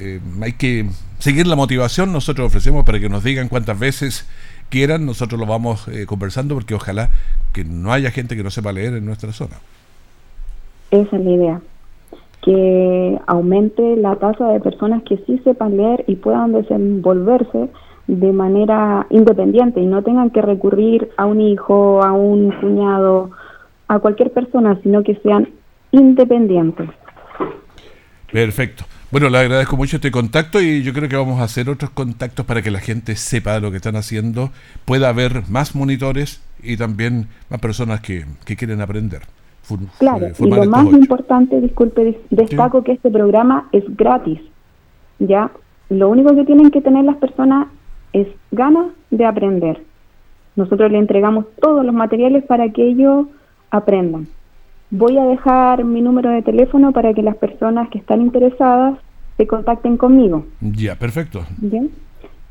eh, 0.00 0.20
hay 0.40 0.52
que 0.54 0.86
seguir 1.18 1.46
la 1.46 1.56
motivación. 1.56 2.12
Nosotros 2.12 2.46
ofrecemos 2.46 2.84
para 2.84 2.98
que 2.98 3.08
nos 3.08 3.22
digan 3.22 3.48
cuántas 3.48 3.78
veces 3.78 4.28
quieran, 4.70 5.04
nosotros 5.04 5.38
lo 5.38 5.46
vamos 5.46 5.86
eh, 5.88 6.06
conversando 6.06 6.54
porque 6.54 6.74
ojalá 6.74 7.10
que 7.52 7.64
no 7.64 7.92
haya 7.92 8.10
gente 8.10 8.36
que 8.36 8.42
no 8.42 8.50
sepa 8.50 8.72
leer 8.72 8.94
en 8.94 9.04
nuestra 9.04 9.32
zona. 9.32 9.56
Esa 10.90 11.16
es 11.16 11.24
la 11.24 11.30
idea, 11.30 11.60
que 12.42 13.18
aumente 13.26 13.96
la 13.96 14.16
tasa 14.16 14.48
de 14.48 14.60
personas 14.60 15.02
que 15.02 15.18
sí 15.26 15.40
sepan 15.44 15.76
leer 15.76 16.04
y 16.06 16.16
puedan 16.16 16.52
desenvolverse 16.52 17.68
de 18.06 18.32
manera 18.32 19.06
independiente 19.10 19.80
y 19.80 19.86
no 19.86 20.02
tengan 20.02 20.30
que 20.30 20.42
recurrir 20.42 21.10
a 21.16 21.26
un 21.26 21.40
hijo, 21.40 22.02
a 22.02 22.12
un 22.12 22.50
cuñado, 22.52 23.30
a 23.86 23.98
cualquier 23.98 24.32
persona, 24.32 24.80
sino 24.82 25.02
que 25.02 25.14
sean 25.16 25.48
independientes. 25.92 26.88
Perfecto. 28.32 28.84
Bueno, 29.10 29.28
le 29.28 29.38
agradezco 29.38 29.76
mucho 29.76 29.96
este 29.96 30.12
contacto 30.12 30.60
y 30.60 30.84
yo 30.84 30.92
creo 30.92 31.08
que 31.08 31.16
vamos 31.16 31.40
a 31.40 31.44
hacer 31.44 31.68
otros 31.68 31.90
contactos 31.90 32.46
para 32.46 32.62
que 32.62 32.70
la 32.70 32.78
gente 32.78 33.16
sepa 33.16 33.58
lo 33.58 33.72
que 33.72 33.78
están 33.78 33.96
haciendo, 33.96 34.50
pueda 34.84 35.08
haber 35.08 35.48
más 35.48 35.74
monitores 35.74 36.40
y 36.62 36.76
también 36.76 37.26
más 37.48 37.60
personas 37.60 38.00
que, 38.00 38.24
que 38.44 38.54
quieren 38.54 38.80
aprender. 38.80 39.22
Claro, 39.98 40.28
y 40.38 40.48
lo 40.48 40.64
más 40.66 40.86
importante, 40.86 41.60
disculpe, 41.60 42.20
destaco 42.30 42.82
que 42.82 42.92
este 42.92 43.10
programa 43.10 43.68
es 43.72 43.84
gratis. 43.96 44.40
Ya, 45.18 45.50
lo 45.88 46.08
único 46.08 46.34
que 46.34 46.44
tienen 46.44 46.70
que 46.70 46.80
tener 46.80 47.04
las 47.04 47.16
personas 47.16 47.68
es 48.12 48.28
ganas 48.50 48.86
de 49.10 49.24
aprender. 49.24 49.82
Nosotros 50.56 50.90
le 50.90 50.98
entregamos 50.98 51.46
todos 51.60 51.84
los 51.84 51.94
materiales 51.94 52.44
para 52.44 52.70
que 52.70 52.86
ellos 52.86 53.26
aprendan. 53.70 54.28
Voy 54.90 55.16
a 55.18 55.24
dejar 55.24 55.84
mi 55.84 56.00
número 56.02 56.30
de 56.30 56.42
teléfono 56.42 56.90
para 56.92 57.14
que 57.14 57.22
las 57.22 57.36
personas 57.36 57.88
que 57.90 57.98
están 57.98 58.20
interesadas 58.20 58.98
se 59.36 59.46
contacten 59.46 59.96
conmigo. 59.96 60.44
Ya, 60.60 60.96
perfecto. 60.96 61.44
Bien. 61.58 61.92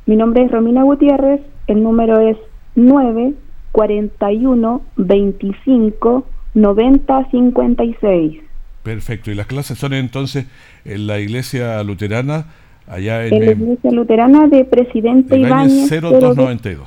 Mi 0.06 0.16
nombre 0.16 0.44
es 0.44 0.50
Romina 0.50 0.82
Gutiérrez, 0.82 1.42
el 1.66 1.82
número 1.82 2.18
es 2.20 2.38
941 2.74 4.82
25 4.96 6.26
9056. 6.54 8.40
Perfecto. 8.82 9.30
¿Y 9.30 9.34
las 9.34 9.46
clases 9.46 9.76
son 9.78 9.92
entonces 9.92 10.46
en 10.84 11.06
la 11.06 11.20
iglesia 11.20 11.84
luterana 11.84 12.46
allá 12.90 13.24
en, 13.24 13.44
la 13.44 13.52
iglesia 13.52 13.90
luterana 13.92 14.48
de 14.48 14.64
Presidente 14.64 15.38
Ibáñez 15.38 15.88
0292. 15.88 16.86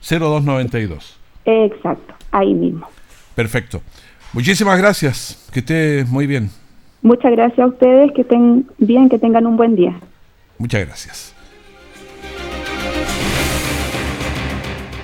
0292. 0.00 1.18
Exacto, 1.44 2.14
ahí 2.30 2.54
mismo. 2.54 2.86
Perfecto. 3.34 3.82
Muchísimas 4.32 4.78
gracias. 4.78 5.48
Que 5.52 5.60
esté 5.60 6.04
muy 6.08 6.26
bien. 6.26 6.50
Muchas 7.02 7.32
gracias 7.32 7.60
a 7.60 7.66
ustedes. 7.66 8.12
Que 8.14 8.22
estén 8.22 8.66
bien, 8.78 9.08
que 9.08 9.18
tengan 9.18 9.46
un 9.46 9.56
buen 9.56 9.76
día. 9.76 9.98
Muchas 10.58 10.86
gracias. 10.86 11.34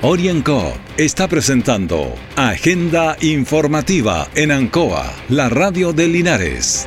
Orienco 0.03 0.73
está 0.99 1.27
presentando 1.27 2.15
Agenda 2.37 3.17
Informativa 3.23 4.29
en 4.37 4.53
Ancoa, 4.53 5.11
la 5.29 5.49
radio 5.49 5.93
de 5.93 6.07
Linares. 6.07 6.87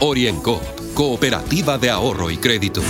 Oriencop 0.00 0.62
Cooperativa 0.94 1.78
de 1.78 1.90
Ahorro 1.90 2.30
y 2.30 2.36
Crédito. 2.36 2.82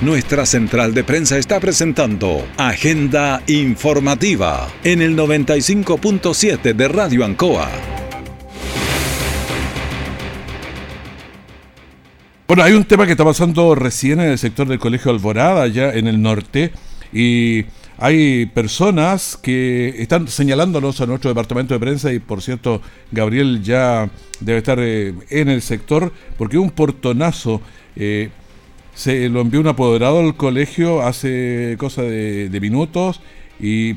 Nuestra 0.00 0.44
central 0.44 0.92
de 0.92 1.04
prensa 1.04 1.38
está 1.38 1.58
presentando 1.58 2.46
Agenda 2.58 3.42
Informativa 3.46 4.68
en 4.84 5.00
el 5.00 5.16
95.7 5.16 6.74
de 6.74 6.88
Radio 6.88 7.24
Ancoa. 7.24 7.70
Bueno, 12.46 12.62
hay 12.62 12.74
un 12.74 12.84
tema 12.84 13.06
que 13.06 13.12
está 13.12 13.24
pasando 13.24 13.74
recién 13.74 14.20
en 14.20 14.30
el 14.30 14.38
sector 14.38 14.68
del 14.68 14.78
Colegio 14.78 15.10
Alborada, 15.10 15.62
allá 15.62 15.92
en 15.92 16.06
el 16.06 16.22
norte, 16.22 16.72
y 17.12 17.64
hay 17.98 18.46
personas 18.46 19.38
que 19.40 19.94
están 19.98 20.28
señalándonos 20.28 21.00
a 21.00 21.06
nuestro 21.06 21.30
departamento 21.30 21.74
de 21.74 21.80
prensa 21.80 22.12
y 22.12 22.18
por 22.18 22.42
cierto 22.42 22.82
Gabriel 23.10 23.62
ya 23.62 24.10
debe 24.40 24.58
estar 24.58 24.78
eh, 24.80 25.14
en 25.30 25.48
el 25.48 25.62
sector 25.62 26.12
porque 26.36 26.58
un 26.58 26.70
portonazo 26.70 27.62
eh, 27.96 28.30
se 28.94 29.28
lo 29.28 29.40
envió 29.40 29.60
un 29.60 29.68
apoderado 29.68 30.20
al 30.20 30.36
colegio 30.36 31.02
hace 31.02 31.76
cosa 31.78 32.02
de, 32.02 32.58
minutos 32.60 33.20
y 33.58 33.94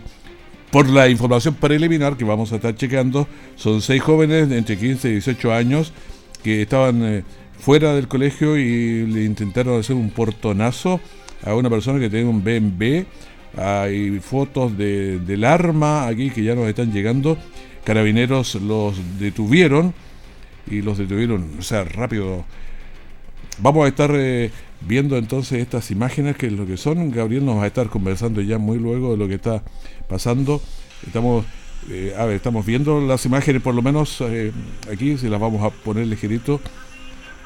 por 0.72 0.88
la 0.88 1.10
información 1.10 1.56
preliminar 1.56 2.16
que 2.16 2.24
vamos 2.24 2.54
a 2.54 2.56
estar 2.56 2.76
chequeando 2.76 3.28
son 3.56 3.82
seis 3.82 4.02
jóvenes 4.02 4.48
de 4.48 4.60
entre 4.60 4.78
15 4.78 5.10
y 5.10 5.12
18 5.14 5.54
años 5.54 5.92
que 6.42 6.62
estaban 6.62 7.04
eh, 7.04 7.24
fuera 7.60 7.94
del 7.94 8.08
colegio 8.08 8.58
y 8.58 9.06
le 9.08 9.26
intentaron 9.26 9.78
hacer 9.78 9.98
un 9.98 10.10
portonazo 10.10 11.02
a 11.44 11.54
una 11.54 11.70
persona 11.70 12.00
que 12.00 12.10
tiene 12.10 12.30
un 12.30 12.42
BMW 12.42 13.04
hay 13.58 14.20
fotos 14.20 14.78
de, 14.78 15.20
del 15.20 15.44
arma 15.44 16.08
aquí 16.08 16.30
que 16.30 16.44
ya 16.44 16.56
nos 16.56 16.68
están 16.68 16.92
llegando. 16.92 17.38
Carabineros 17.84 18.56
los 18.56 18.98
detuvieron 19.20 19.94
y 20.70 20.82
los 20.82 20.98
detuvieron, 20.98 21.50
o 21.58 21.62
sea, 21.62 21.84
rápido. 21.84 22.46
Vamos 23.60 23.86
a 23.86 23.88
estar 23.90 24.12
eh, 24.14 24.52
viendo 24.82 25.18
entonces 25.18 25.60
estas 25.60 25.92
imágenes, 25.92 26.38
que 26.38 26.48
es 26.48 26.54
lo 26.54 26.66
que 26.66 26.78
son. 26.78 27.12
Gabriel 27.12 27.46
nos 27.46 27.58
va 27.58 27.64
a 27.64 27.68
estar 27.68 27.90
conversando 27.90 28.42
ya 28.42 28.58
muy 28.58 28.78
luego 28.78 29.12
de 29.12 29.18
lo 29.18 29.28
que 29.28 29.36
está 29.36 29.64
pasando. 30.08 30.62
Estamos, 31.06 31.46
eh, 31.90 32.14
a 32.18 32.26
ver, 32.26 32.36
estamos 32.36 32.66
viendo 32.66 33.02
las 33.02 33.26
imágenes, 33.26 33.62
por 33.62 33.74
lo 33.76 33.82
menos 33.82 34.22
eh, 34.22 34.52
aquí, 34.92 35.18
si 35.18 35.28
las 35.28 35.40
vamos 35.40 35.64
a 35.64 35.70
poner 35.72 36.08
ligerito. 36.08 36.62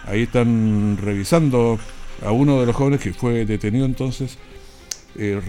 Ahí 0.05 0.23
están 0.23 0.97
revisando 1.01 1.79
a 2.23 2.31
uno 2.31 2.59
de 2.59 2.65
los 2.65 2.75
jóvenes 2.75 2.99
que 2.99 3.13
fue 3.13 3.45
detenido 3.45 3.85
entonces 3.85 4.37
eh, 5.17 5.41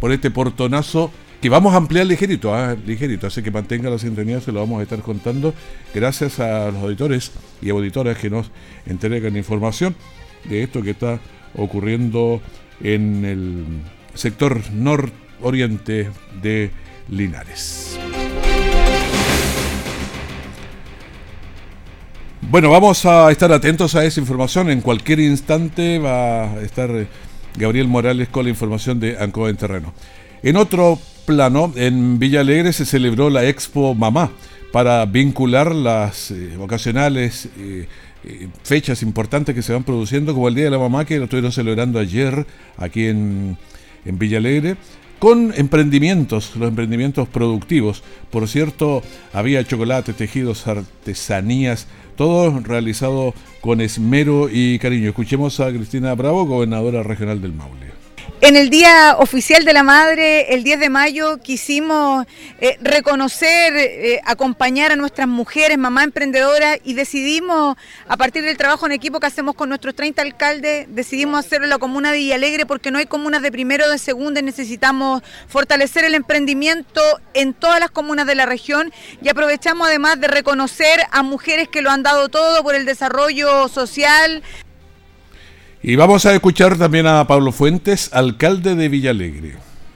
por 0.00 0.12
este 0.12 0.30
portonazo 0.30 1.10
que 1.40 1.48
vamos 1.48 1.74
a 1.74 1.76
ampliar 1.76 2.06
ligerito, 2.06 2.54
¿ah? 2.54 2.76
ligerito, 2.86 3.28
así 3.28 3.42
que 3.42 3.50
mantenga 3.50 3.90
la 3.90 3.98
sintonía, 3.98 4.40
se 4.40 4.50
lo 4.50 4.60
vamos 4.60 4.80
a 4.80 4.82
estar 4.82 5.00
contando 5.00 5.54
gracias 5.94 6.40
a 6.40 6.70
los 6.72 6.82
auditores 6.82 7.30
y 7.62 7.70
auditoras 7.70 8.18
que 8.18 8.28
nos 8.28 8.50
entregan 8.86 9.36
información 9.36 9.94
de 10.48 10.64
esto 10.64 10.82
que 10.82 10.90
está 10.90 11.20
ocurriendo 11.54 12.40
en 12.82 13.24
el 13.24 13.64
sector 14.14 14.60
nororiente 14.72 16.10
de 16.42 16.70
Linares. 17.08 17.98
Bueno, 22.50 22.70
vamos 22.70 23.04
a 23.04 23.30
estar 23.30 23.52
atentos 23.52 23.94
a 23.94 24.06
esa 24.06 24.20
información. 24.20 24.70
En 24.70 24.80
cualquier 24.80 25.20
instante 25.20 25.98
va 25.98 26.44
a 26.44 26.60
estar 26.62 26.88
Gabriel 27.58 27.88
Morales 27.88 28.28
con 28.28 28.44
la 28.44 28.50
información 28.50 29.00
de 29.00 29.18
ANCO 29.18 29.48
en 29.48 29.56
terreno. 29.56 29.92
En 30.42 30.56
otro 30.56 30.98
plano, 31.26 31.72
en 31.76 32.18
Villa 32.18 32.40
Alegre 32.40 32.72
se 32.72 32.86
celebró 32.86 33.28
la 33.28 33.44
Expo 33.44 33.94
Mamá 33.94 34.30
para 34.72 35.04
vincular 35.06 35.74
las 35.74 36.30
eh, 36.30 36.56
ocasionales 36.58 37.48
eh, 37.58 37.88
eh, 38.24 38.48
fechas 38.62 39.02
importantes 39.02 39.54
que 39.54 39.62
se 39.62 39.72
van 39.72 39.84
produciendo, 39.84 40.34
como 40.34 40.48
el 40.48 40.54
Día 40.54 40.64
de 40.64 40.70
la 40.70 40.78
Mamá, 40.78 41.04
que 41.04 41.18
lo 41.18 41.24
estuvieron 41.24 41.52
celebrando 41.52 41.98
ayer 41.98 42.46
aquí 42.76 43.06
en, 43.06 43.56
en 44.04 44.18
Villa 44.18 44.38
Alegre, 44.38 44.76
con 45.18 45.52
emprendimientos, 45.56 46.54
los 46.56 46.68
emprendimientos 46.68 47.28
productivos. 47.28 48.02
Por 48.30 48.46
cierto, 48.48 49.02
había 49.32 49.64
chocolate, 49.64 50.12
tejidos, 50.12 50.66
artesanías, 50.66 51.86
todo 52.18 52.60
realizado 52.60 53.32
con 53.60 53.80
esmero 53.80 54.48
y 54.52 54.78
cariño. 54.80 55.08
Escuchemos 55.08 55.60
a 55.60 55.70
Cristina 55.70 56.14
Bravo, 56.16 56.44
gobernadora 56.46 57.04
regional 57.04 57.40
del 57.40 57.52
Maule. 57.52 58.07
En 58.40 58.54
el 58.54 58.70
Día 58.70 59.16
Oficial 59.18 59.64
de 59.64 59.72
la 59.72 59.82
Madre, 59.82 60.54
el 60.54 60.62
10 60.62 60.78
de 60.78 60.90
mayo, 60.90 61.38
quisimos 61.38 62.24
eh, 62.60 62.78
reconocer, 62.80 63.76
eh, 63.76 64.20
acompañar 64.24 64.92
a 64.92 64.96
nuestras 64.96 65.26
mujeres, 65.26 65.76
mamás 65.76 66.04
emprendedoras 66.04 66.78
y 66.84 66.94
decidimos, 66.94 67.76
a 68.06 68.16
partir 68.16 68.44
del 68.44 68.56
trabajo 68.56 68.86
en 68.86 68.92
equipo 68.92 69.18
que 69.18 69.26
hacemos 69.26 69.56
con 69.56 69.68
nuestros 69.68 69.96
30 69.96 70.22
alcaldes, 70.22 70.86
decidimos 70.90 71.44
hacerlo 71.44 71.64
en 71.66 71.70
la 71.70 71.78
comuna 71.78 72.12
de 72.12 72.18
Villalegre 72.18 72.64
porque 72.64 72.92
no 72.92 72.98
hay 72.98 73.06
comunas 73.06 73.42
de 73.42 73.50
primero 73.50 73.86
o 73.86 73.90
de 73.90 73.98
segunda 73.98 74.38
y 74.38 74.44
necesitamos 74.44 75.20
fortalecer 75.48 76.04
el 76.04 76.14
emprendimiento 76.14 77.02
en 77.34 77.54
todas 77.54 77.80
las 77.80 77.90
comunas 77.90 78.28
de 78.28 78.36
la 78.36 78.46
región 78.46 78.92
y 79.20 79.30
aprovechamos 79.30 79.88
además 79.88 80.20
de 80.20 80.28
reconocer 80.28 81.00
a 81.10 81.24
mujeres 81.24 81.66
que 81.66 81.82
lo 81.82 81.90
han 81.90 82.04
dado 82.04 82.28
todo 82.28 82.62
por 82.62 82.76
el 82.76 82.86
desarrollo 82.86 83.66
social, 83.66 84.44
y 85.82 85.94
vamos 85.94 86.26
a 86.26 86.34
escuchar 86.34 86.76
también 86.76 87.06
a 87.06 87.24
Pablo 87.26 87.52
Fuentes, 87.52 88.12
alcalde 88.12 88.74
de 88.74 88.88
Villalegre. 88.88 89.54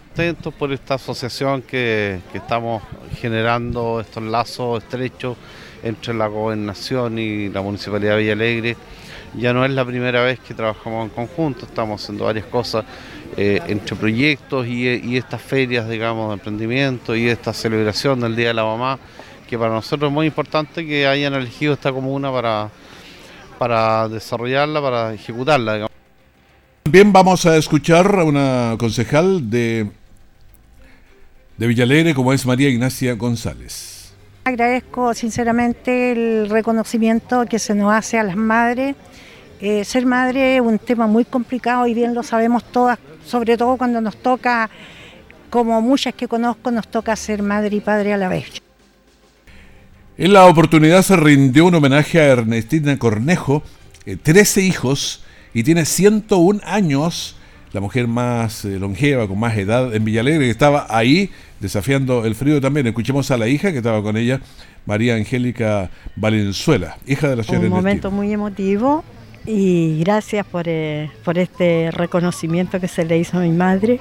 Contentos 0.09 0.55
por 0.55 0.73
esta 0.73 0.95
asociación 0.95 1.63
que, 1.63 2.21
estamos 2.33 2.83
generando, 3.21 4.01
estos 4.01 4.23
lazos 4.23 4.83
estrechos 4.83 5.37
entre 5.83 6.15
la 6.15 6.29
gobernación 6.29 7.19
y 7.19 7.49
la 7.49 7.63
municipalidad 7.63 8.17
de 8.17 8.23
Villalegre. 8.23 8.77
Ya 9.35 9.53
no 9.53 9.65
es 9.65 9.73
la 9.73 9.85
primera 9.85 10.23
vez 10.23 10.39
que 10.39 10.55
trabajamos 10.55 11.09
en 11.09 11.15
conjunto, 11.15 11.67
estamos 11.67 12.01
haciendo 12.01 12.27
varias 12.27 12.47
cosas 12.47 12.85
eh, 13.37 13.61
entre 13.67 13.97
proyectos 13.97 14.67
y, 14.67 14.87
y, 14.89 15.17
estas 15.17 15.43
ferias, 15.43 15.89
digamos, 15.89 16.29
de 16.29 16.35
emprendimiento 16.35 17.17
y 17.17 17.29
esta 17.29 17.53
celebración 17.53 18.21
del 18.21 18.37
Día 18.37 18.49
de 18.49 18.55
la 18.55 18.65
Mamá, 18.65 18.99
que 19.49 19.59
para 19.59 19.73
nosotros 19.73 20.11
es 20.11 20.15
muy 20.15 20.27
importante 20.27 20.87
que 20.87 21.09
hayan 21.09 21.35
elegido 21.35 21.73
esta 21.73 21.91
comuna 21.91 22.31
para 22.31 22.71
para 23.59 24.09
desarrollarla, 24.09 24.81
para 24.81 25.15
ejecutarla. 25.15 25.89
Bien, 26.85 27.13
vamos 27.13 27.47
a 27.47 27.57
escuchar 27.57 28.19
a 28.19 28.25
una 28.25 28.77
concejal 28.79 29.49
de, 29.49 29.89
de 31.57 31.67
Villalegre, 31.67 32.15
como 32.15 32.33
es 32.33 32.45
María 32.45 32.69
Ignacia 32.69 33.15
González. 33.15 34.13
Agradezco 34.45 35.15
sinceramente 35.15 36.13
el 36.13 36.51
reconocimiento 36.51 37.47
que 37.47 37.61
se 37.61 37.75
nos 37.75 37.93
hace 37.93 38.19
a 38.19 38.25
las 38.25 38.35
madres. 38.35 38.97
Eh, 39.61 39.85
ser 39.85 40.05
madre 40.05 40.57
es 40.57 40.61
un 40.61 40.81
tema 40.81 41.07
muy 41.07 41.25
complicado 41.25 41.87
y 41.87 41.95
bien 41.95 42.15
lo 42.15 42.25
sabemos 42.25 42.65
todas, 42.65 42.99
sobre 43.25 43.57
todo 43.57 43.77
cuando 43.77 44.01
nos 44.01 44.17
toca, 44.17 44.69
como 45.51 45.81
muchas 45.81 46.15
que 46.15 46.27
conozco, 46.27 46.73
nos 46.73 46.89
toca 46.89 47.15
ser 47.15 47.45
madre 47.45 47.77
y 47.77 47.81
padre 47.81 48.13
a 48.13 48.17
la 48.17 48.29
vez. 48.29 48.61
En 50.19 50.35
la 50.35 50.45
oportunidad 50.47 51.01
se 51.01 51.17
rindió 51.17 51.65
un 51.65 51.75
homenaje 51.75 52.21
a 52.21 52.27
Ernestina 52.27 52.99
Cornejo, 52.99 53.63
13 54.23 54.61
eh, 54.61 54.65
hijos 54.65 55.25
y 55.55 55.63
tiene 55.63 55.87
101 55.87 56.61
años, 56.65 57.37
la 57.73 57.81
mujer 57.81 58.09
más 58.09 58.67
eh, 58.67 58.79
longeva, 58.79 59.27
con 59.27 59.41
más 59.41 59.57
edad 59.57 59.95
en 59.95 60.05
Villalegre, 60.05 60.45
que 60.45 60.51
estaba 60.51 60.87
ahí 60.91 61.31
desafiando 61.61 62.27
el 62.27 62.35
frío 62.35 62.61
también. 62.61 62.87
Escuchemos 62.87 63.31
a 63.31 63.39
la 63.39 63.49
hija 63.49 63.73
que 63.73 63.79
estaba 63.79 64.03
con 64.03 64.19
ella, 64.19 64.43
María 64.85 65.15
Angélica 65.15 65.89
Valenzuela, 66.15 66.99
hija 67.07 67.31
de 67.31 67.37
la 67.37 67.43
señora 67.43 67.65
Un 67.65 67.71
momento 67.71 68.11
muy 68.11 68.35
emotivo 68.35 69.05
y 69.47 69.99
gracias 70.01 70.45
por, 70.45 70.65
eh, 70.67 71.11
por 71.25 71.39
este 71.39 71.91
reconocimiento 71.91 72.79
que 72.81 72.89
se 72.89 73.07
le 73.07 73.17
hizo 73.17 73.39
a 73.39 73.41
mi 73.41 73.53
madre. 73.53 74.01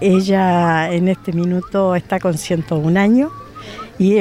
Ella 0.00 0.90
en 0.90 1.08
este 1.08 1.34
minuto 1.34 1.94
está 1.94 2.18
con 2.18 2.38
101 2.38 2.98
años 2.98 3.30
y 3.98 4.16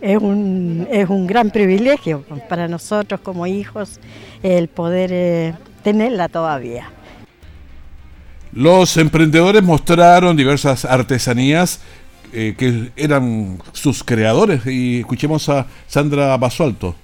es 0.00 0.18
un, 0.18 0.86
es 0.90 1.08
un 1.08 1.26
gran 1.26 1.50
privilegio 1.50 2.24
para 2.48 2.68
nosotros 2.68 3.20
como 3.20 3.46
hijos 3.46 4.00
el 4.42 4.68
poder 4.68 5.10
eh, 5.12 5.54
tenerla 5.82 6.28
todavía. 6.28 6.90
Los 8.52 8.96
emprendedores 8.96 9.62
mostraron 9.62 10.36
diversas 10.36 10.84
artesanías 10.84 11.80
eh, 12.32 12.54
que 12.56 12.90
eran 12.96 13.60
sus 13.72 14.02
creadores 14.02 14.66
y 14.66 15.00
escuchemos 15.00 15.48
a 15.48 15.66
Sandra 15.86 16.36
Basualto. 16.36 16.94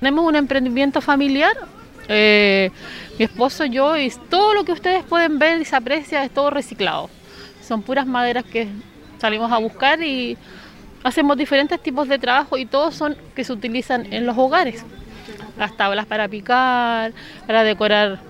Tenemos 0.00 0.24
un 0.24 0.36
emprendimiento 0.36 1.00
familiar, 1.00 1.52
eh, 2.08 2.70
mi 3.18 3.24
esposo, 3.24 3.64
yo, 3.64 3.96
y 3.96 4.12
todo 4.30 4.54
lo 4.54 4.64
que 4.64 4.72
ustedes 4.72 5.04
pueden 5.04 5.38
ver 5.38 5.60
y 5.60 5.64
se 5.64 5.74
aprecia 5.76 6.24
es 6.24 6.30
todo 6.30 6.50
reciclado. 6.50 7.10
Son 7.66 7.82
puras 7.82 8.06
maderas 8.06 8.44
que 8.44 8.68
salimos 9.18 9.50
a 9.50 9.58
buscar 9.58 10.00
y 10.02 10.38
hacemos 11.04 11.36
diferentes 11.36 11.80
tipos 11.82 12.08
de 12.08 12.18
trabajo 12.18 12.56
y 12.56 12.66
todos 12.66 12.94
son 12.94 13.16
que 13.34 13.44
se 13.44 13.52
utilizan 13.52 14.12
en 14.12 14.26
los 14.26 14.36
hogares. 14.36 14.84
Las 15.58 15.76
tablas 15.76 16.06
para 16.06 16.28
picar, 16.28 17.12
para 17.46 17.64
decorar, 17.64 18.20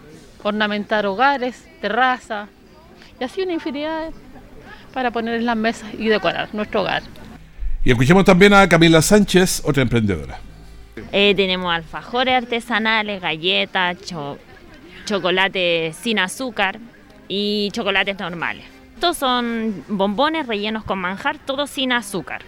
ornamentar 0.43 1.07
hogares, 1.07 1.67
terraza 1.81 2.49
y 3.21 3.25
así 3.25 3.43
una 3.43 3.53
infinidad 3.53 4.11
para 4.93 5.11
poner 5.11 5.35
en 5.35 5.47
las 5.47 5.57
mesas 5.57 5.93
y 5.95 6.09
decorar 6.09 6.49
nuestro 6.55 6.83
hogar. 6.83 7.03
Y 7.85 7.91
escuchemos 7.91 8.25
también 8.25 8.53
a 8.55 8.69
Camila 8.69 9.01
Sánchez, 9.03 9.63
otra 9.65 9.83
emprendedora. 9.83 10.39
Eh, 11.13 11.35
tenemos 11.35 11.73
alfajores 11.73 12.35
artesanales, 12.35 13.21
galletas, 13.21 13.97
chocolate 15.05 15.93
sin 15.99 16.19
azúcar 16.19 16.79
y 17.29 17.71
chocolates 17.73 18.19
normales. 18.19 18.65
Estos 18.95 19.17
son 19.17 19.85
bombones 19.89 20.47
rellenos 20.47 20.85
con 20.85 20.99
manjar, 20.99 21.39
todos 21.39 21.71
sin 21.71 21.93
azúcar. 21.93 22.43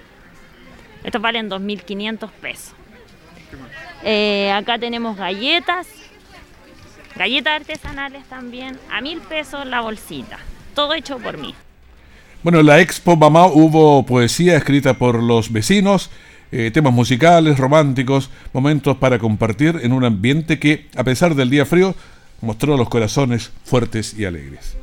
Estos 1.04 1.20
valen 1.20 1.48
2.500 1.48 2.30
pesos. 2.40 2.74
Eh, 4.02 4.50
acá 4.52 4.78
tenemos 4.78 5.16
galletas, 5.16 5.86
galletas 7.16 7.60
artesanales 7.60 8.24
también, 8.26 8.78
a 8.90 9.00
mil 9.00 9.20
pesos 9.20 9.66
la 9.66 9.80
bolsita. 9.80 10.38
Todo 10.74 10.94
hecho 10.94 11.18
por 11.18 11.38
mí. 11.38 11.54
Bueno, 12.42 12.60
en 12.60 12.66
la 12.66 12.80
Expo 12.80 13.16
Mamá 13.16 13.46
hubo 13.46 14.06
poesía 14.06 14.56
escrita 14.56 14.94
por 14.94 15.22
los 15.22 15.52
vecinos, 15.52 16.10
eh, 16.52 16.70
temas 16.72 16.92
musicales, 16.92 17.58
románticos, 17.58 18.30
momentos 18.52 18.96
para 18.96 19.18
compartir 19.18 19.78
en 19.82 19.92
un 19.92 20.04
ambiente 20.04 20.58
que, 20.58 20.86
a 20.96 21.04
pesar 21.04 21.34
del 21.34 21.50
día 21.50 21.66
frío, 21.66 21.94
mostró 22.40 22.76
los 22.78 22.88
corazones 22.88 23.52
fuertes 23.64 24.14
y 24.18 24.24
alegres. 24.24 24.76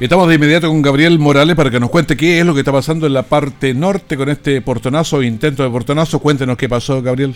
Estamos 0.00 0.28
de 0.28 0.36
inmediato 0.36 0.66
con 0.68 0.80
Gabriel 0.80 1.18
Morales 1.18 1.54
para 1.54 1.70
que 1.70 1.78
nos 1.78 1.90
cuente 1.90 2.16
qué 2.16 2.40
es 2.40 2.46
lo 2.46 2.54
que 2.54 2.60
está 2.60 2.72
pasando 2.72 3.06
en 3.06 3.12
la 3.12 3.22
parte 3.22 3.74
norte 3.74 4.16
con 4.16 4.30
este 4.30 4.62
portonazo, 4.62 5.22
intento 5.22 5.62
de 5.62 5.68
portonazo. 5.68 6.20
Cuéntenos 6.20 6.56
qué 6.56 6.70
pasó, 6.70 7.02
Gabriel. 7.02 7.34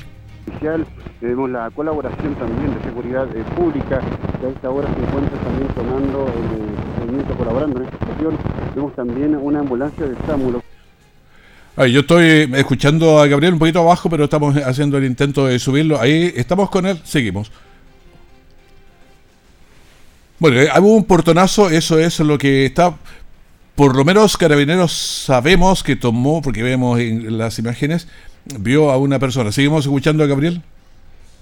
Tenemos 1.21 1.51
la 1.51 1.71
colaboración 1.73 2.35
también 2.37 2.75
de 2.75 2.83
seguridad 2.85 3.29
eh, 3.37 3.45
pública, 3.55 4.01
que 4.41 4.47
a 4.47 4.49
esta 4.49 4.71
hora 4.71 4.89
se 4.95 4.99
encuentra 4.99 5.39
también 5.41 5.69
tomando 5.75 6.27
el 6.27 7.05
movimiento 7.05 7.35
colaborando 7.37 7.81
en 7.81 7.85
esta 7.85 7.99
situación. 7.99 8.39
Tenemos 8.71 8.97
también 8.97 9.37
una 9.37 9.61
ambulancia 9.61 10.07
de 10.07 10.17
SAMULO. 10.27 10.63
Ay, 11.77 11.93
yo 11.93 12.01
estoy 12.01 12.51
escuchando 12.55 13.21
a 13.21 13.27
Gabriel 13.27 13.53
un 13.53 13.59
poquito 13.59 13.81
abajo, 13.81 14.09
pero 14.09 14.25
estamos 14.25 14.57
haciendo 14.57 14.97
el 14.97 15.05
intento 15.05 15.45
de 15.45 15.59
subirlo. 15.59 16.01
Ahí 16.01 16.33
estamos 16.35 16.71
con 16.71 16.87
él, 16.87 16.99
seguimos. 17.05 17.53
Bueno, 20.45 20.61
eh, 20.61 20.69
hubo 20.79 20.95
un 20.95 21.05
portonazo, 21.05 21.71
eso 21.71 21.99
es 21.99 22.21
lo 22.21 22.37
que 22.37 22.67
está. 22.67 22.95
Por 23.75 23.97
lo 23.97 24.05
menos 24.05 24.37
Carabineros 24.37 24.93
sabemos 24.93 25.83
que 25.83 25.97
tomó, 25.97 26.43
porque 26.43 26.63
vemos 26.63 27.01
en 27.01 27.39
las 27.39 27.59
imágenes, 27.59 28.07
vio 28.61 28.91
a 28.91 28.99
una 28.99 29.19
persona. 29.19 29.53
¿Seguimos 29.53 29.87
escuchando 29.87 30.23
a 30.23 30.27
Gabriel? 30.27 30.61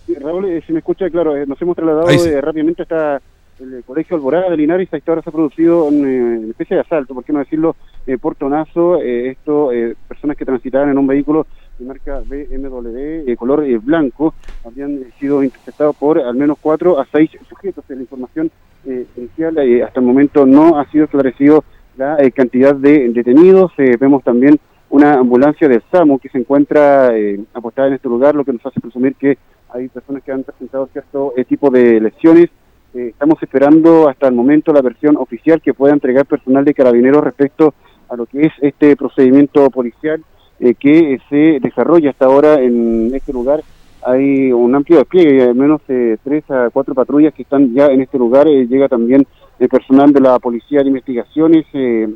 Sí, 0.07 0.15
Raúl, 0.15 0.45
eh, 0.45 0.63
si 0.65 0.73
me 0.73 0.79
escucha, 0.79 1.11
claro, 1.11 1.37
eh, 1.37 1.47
nos 1.49 1.61
hemos 1.61 1.75
trasladado 1.75 2.07
rápidamente 2.43 2.83
hasta 2.83 3.21
el 3.59 3.83
Colegio 3.85 4.15
Alborada 4.15 4.51
de 4.51 4.57
Linares, 4.57 4.89
a 4.93 4.99
esta 4.99 5.11
hora 5.11 5.23
se 5.23 5.31
ha 5.31 5.33
producido 5.33 5.87
una 5.87 6.47
especie 6.51 6.77
de 6.77 6.83
asalto, 6.83 7.13
por 7.13 7.25
qué 7.25 7.33
no 7.33 7.41
decirlo, 7.41 7.75
portonazo, 8.21 9.03
esto, 9.03 9.71
personas 10.07 10.37
que 10.37 10.45
transitaban 10.45 10.91
en 10.91 10.99
un 10.99 11.09
vehículo 11.09 11.49
de 11.77 11.87
marca 11.87 12.21
BMW, 12.21 13.35
color 13.35 13.67
blanco, 13.81 14.35
habían 14.65 15.01
sido 15.19 15.43
interceptados 15.43 15.97
por 15.97 16.21
al 16.21 16.37
menos 16.37 16.57
cuatro 16.61 17.01
a 17.01 17.07
seis 17.11 17.31
sujetos. 17.49 17.85
La 17.89 17.97
información 17.97 18.51
inicial 18.85 19.57
hasta 19.85 20.01
el 20.01 20.07
momento 20.07 20.47
no 20.47 20.79
ha 20.79 20.91
sido 20.91 21.05
esclarecido 21.05 21.65
la 21.97 22.17
cantidad 22.35 22.75
de 22.75 23.11
detenidos. 23.11 23.73
vemos 23.77 24.23
también 24.25 24.59
una 24.93 25.15
ambulancia 25.15 25.69
del 25.69 25.83
SAMU 25.91 26.19
que 26.19 26.29
se 26.29 26.37
encuentra 26.37 27.17
eh, 27.17 27.41
apostada 27.55 27.89
en 27.89 27.95
este 27.95 28.09
lugar, 28.09 28.35
lo 28.35 28.45
que 28.45 28.53
nos 28.53 28.65
hace 28.67 28.79
presumir 28.79 29.15
que 29.15 29.39
hay 29.71 29.89
personas 29.89 30.23
que 30.23 30.33
han 30.33 30.45
presentado 30.45 30.87
cierto 30.93 31.33
eh, 31.35 31.47
tipo 31.47 31.71
de 31.71 31.99
lesiones. 31.99 32.51
Eh, 32.93 33.09
estamos 33.09 33.43
esperando 33.43 34.07
hasta 34.07 34.29
el 34.29 34.35
momento 34.35 34.71
la 34.71 34.83
versión 34.83 35.17
oficial 35.17 35.63
que 35.63 35.73
pueda 35.73 35.95
entregar 35.95 36.27
personal 36.27 36.63
de 36.67 36.75
carabineros 36.75 37.25
respecto 37.25 37.73
a 38.11 38.17
lo 38.17 38.27
que 38.27 38.43
es 38.43 38.53
este 38.61 38.95
procedimiento 38.95 39.71
policial 39.71 40.23
que 40.79 41.19
se 41.29 41.59
desarrolla 41.61 42.11
hasta 42.11 42.27
ahora 42.27 42.55
en 42.61 43.13
este 43.15 43.33
lugar. 43.33 43.63
Hay 44.05 44.53
un 44.53 44.75
amplio 44.75 44.99
despliegue, 44.99 45.45
al 45.45 45.55
menos 45.55 45.81
tres 45.87 46.51
a 46.51 46.71
cuatro 46.71 46.95
patrullas 46.95 47.33
que 47.35 47.43
están 47.43 47.73
ya 47.73 47.87
en 47.87 48.03
este 48.03 48.19
lugar. 48.19 48.47
llega 48.47 48.89
también 48.89 49.27
el 49.59 49.69
personal 49.69 50.13
de 50.13 50.21
la 50.21 50.39
Policía 50.39 50.81
de 50.81 50.89
Investigaciones, 50.89 51.67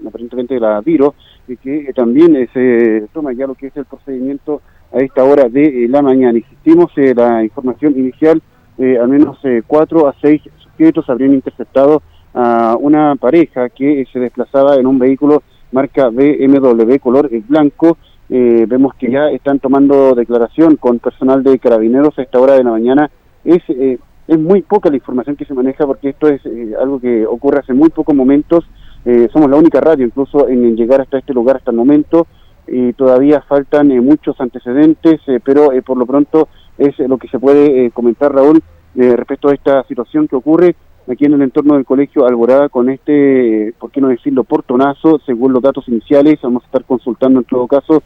aparentemente 0.07 0.55
de 0.55 0.61
la 0.61 0.81
Viro, 0.81 1.14
que 1.55 1.92
también 1.94 2.35
eh, 2.35 2.49
se 2.53 3.07
toma 3.12 3.33
ya 3.33 3.46
lo 3.46 3.55
que 3.55 3.68
es 3.68 3.77
el 3.77 3.85
procedimiento 3.85 4.62
a 4.92 4.99
esta 4.99 5.22
hora 5.22 5.49
de 5.49 5.85
eh, 5.85 5.88
la 5.88 6.03
mañana. 6.03 6.38
Insistimos, 6.38 6.90
eh, 6.96 7.14
la 7.14 7.44
información 7.44 7.96
inicial, 7.96 8.42
al 8.79 9.09
menos 9.09 9.38
cuatro 9.66 10.07
a 10.07 10.14
seis 10.20 10.42
sujetos 10.59 11.09
habrían 11.09 11.33
interceptado 11.33 12.03
a 12.35 12.77
una 12.79 13.16
pareja 13.16 13.70
que 13.70 14.05
se 14.12 14.18
desplazaba 14.18 14.77
en 14.77 14.87
un 14.87 14.99
vehículo 14.99 15.42
marca 15.72 16.11
BMW 16.11 16.96
color 17.01 17.31
blanco. 17.49 17.96
Vemos 18.29 18.95
que 18.95 19.11
ya 19.11 19.31
están 19.31 19.61
tomando 19.61 20.15
declaración 20.15 20.77
con 20.77 20.99
personal 20.99 21.43
de 21.43 21.59
carabineros 21.59 22.19
a 22.19 22.23
esta 22.23 22.41
hora 22.41 22.55
de 22.55 22.65
la 22.65 22.73
mañana. 22.73 23.11
Es, 23.45 23.62
es 23.69 24.39
muy 24.39 24.62
poca 24.62 24.91
la 24.91 24.97
información 24.97 25.37
que 25.37 25.45
se 25.45 25.55
maneja 25.55 25.87
porque 25.87 26.09
esto 26.09 26.29
es 26.29 26.41
algo 26.81 27.01
que 27.01 27.27
ocurre 27.27 27.61
hace 27.61 27.73
muy 27.73 27.91
pocos 27.91 28.15
momentos. 28.15 28.65
Eh, 29.05 29.29
somos 29.33 29.49
la 29.49 29.57
única 29.57 29.81
radio 29.81 30.05
incluso 30.05 30.49
en, 30.49 30.77
llegar 30.77 31.01
hasta 31.01 31.19
este 31.19 31.33
lugar 31.33 31.57
hasta 31.57 31.71
el 31.71 31.77
momento. 31.77 32.27
Y 32.67 32.93
todavía 32.95 33.43
faltan 33.43 33.93
eh, 33.93 34.01
muchos 34.01 34.41
antecedentes, 34.41 35.21
eh, 35.29 35.39
pero 35.45 35.71
por 35.85 35.97
lo 35.97 36.07
pronto 36.07 36.49
es 36.77 36.99
lo 36.99 37.17
que 37.17 37.29
se 37.29 37.39
puede 37.39 37.91
comentar, 37.93 38.35
Raúl, 38.35 38.62
respecto 38.95 39.49
a 39.49 39.55
esta 39.55 39.85
situación 39.85 40.27
que 40.27 40.37
ocurre 40.37 40.75
aquí 41.09 41.25
en 41.25 41.35
el 41.35 41.43
entorno 41.43 41.75
del 41.75 41.85
colegio 41.85 42.27
Alborada 42.27 42.69
con 42.69 42.91
este, 42.91 43.73
por 43.79 43.91
qué 43.91 44.01
no 44.01 44.09
decirlo, 44.09 44.45
portonazo, 44.45 45.21
según 45.25 45.53
los 45.53 45.62
datos 45.62 45.89
iniciales, 45.89 46.39
vamos 46.43 46.65
a 46.65 46.67
estar 46.67 46.85
consultando 46.85 47.39
en 47.39 47.45
todo 47.45 47.67
caso 47.67 48.03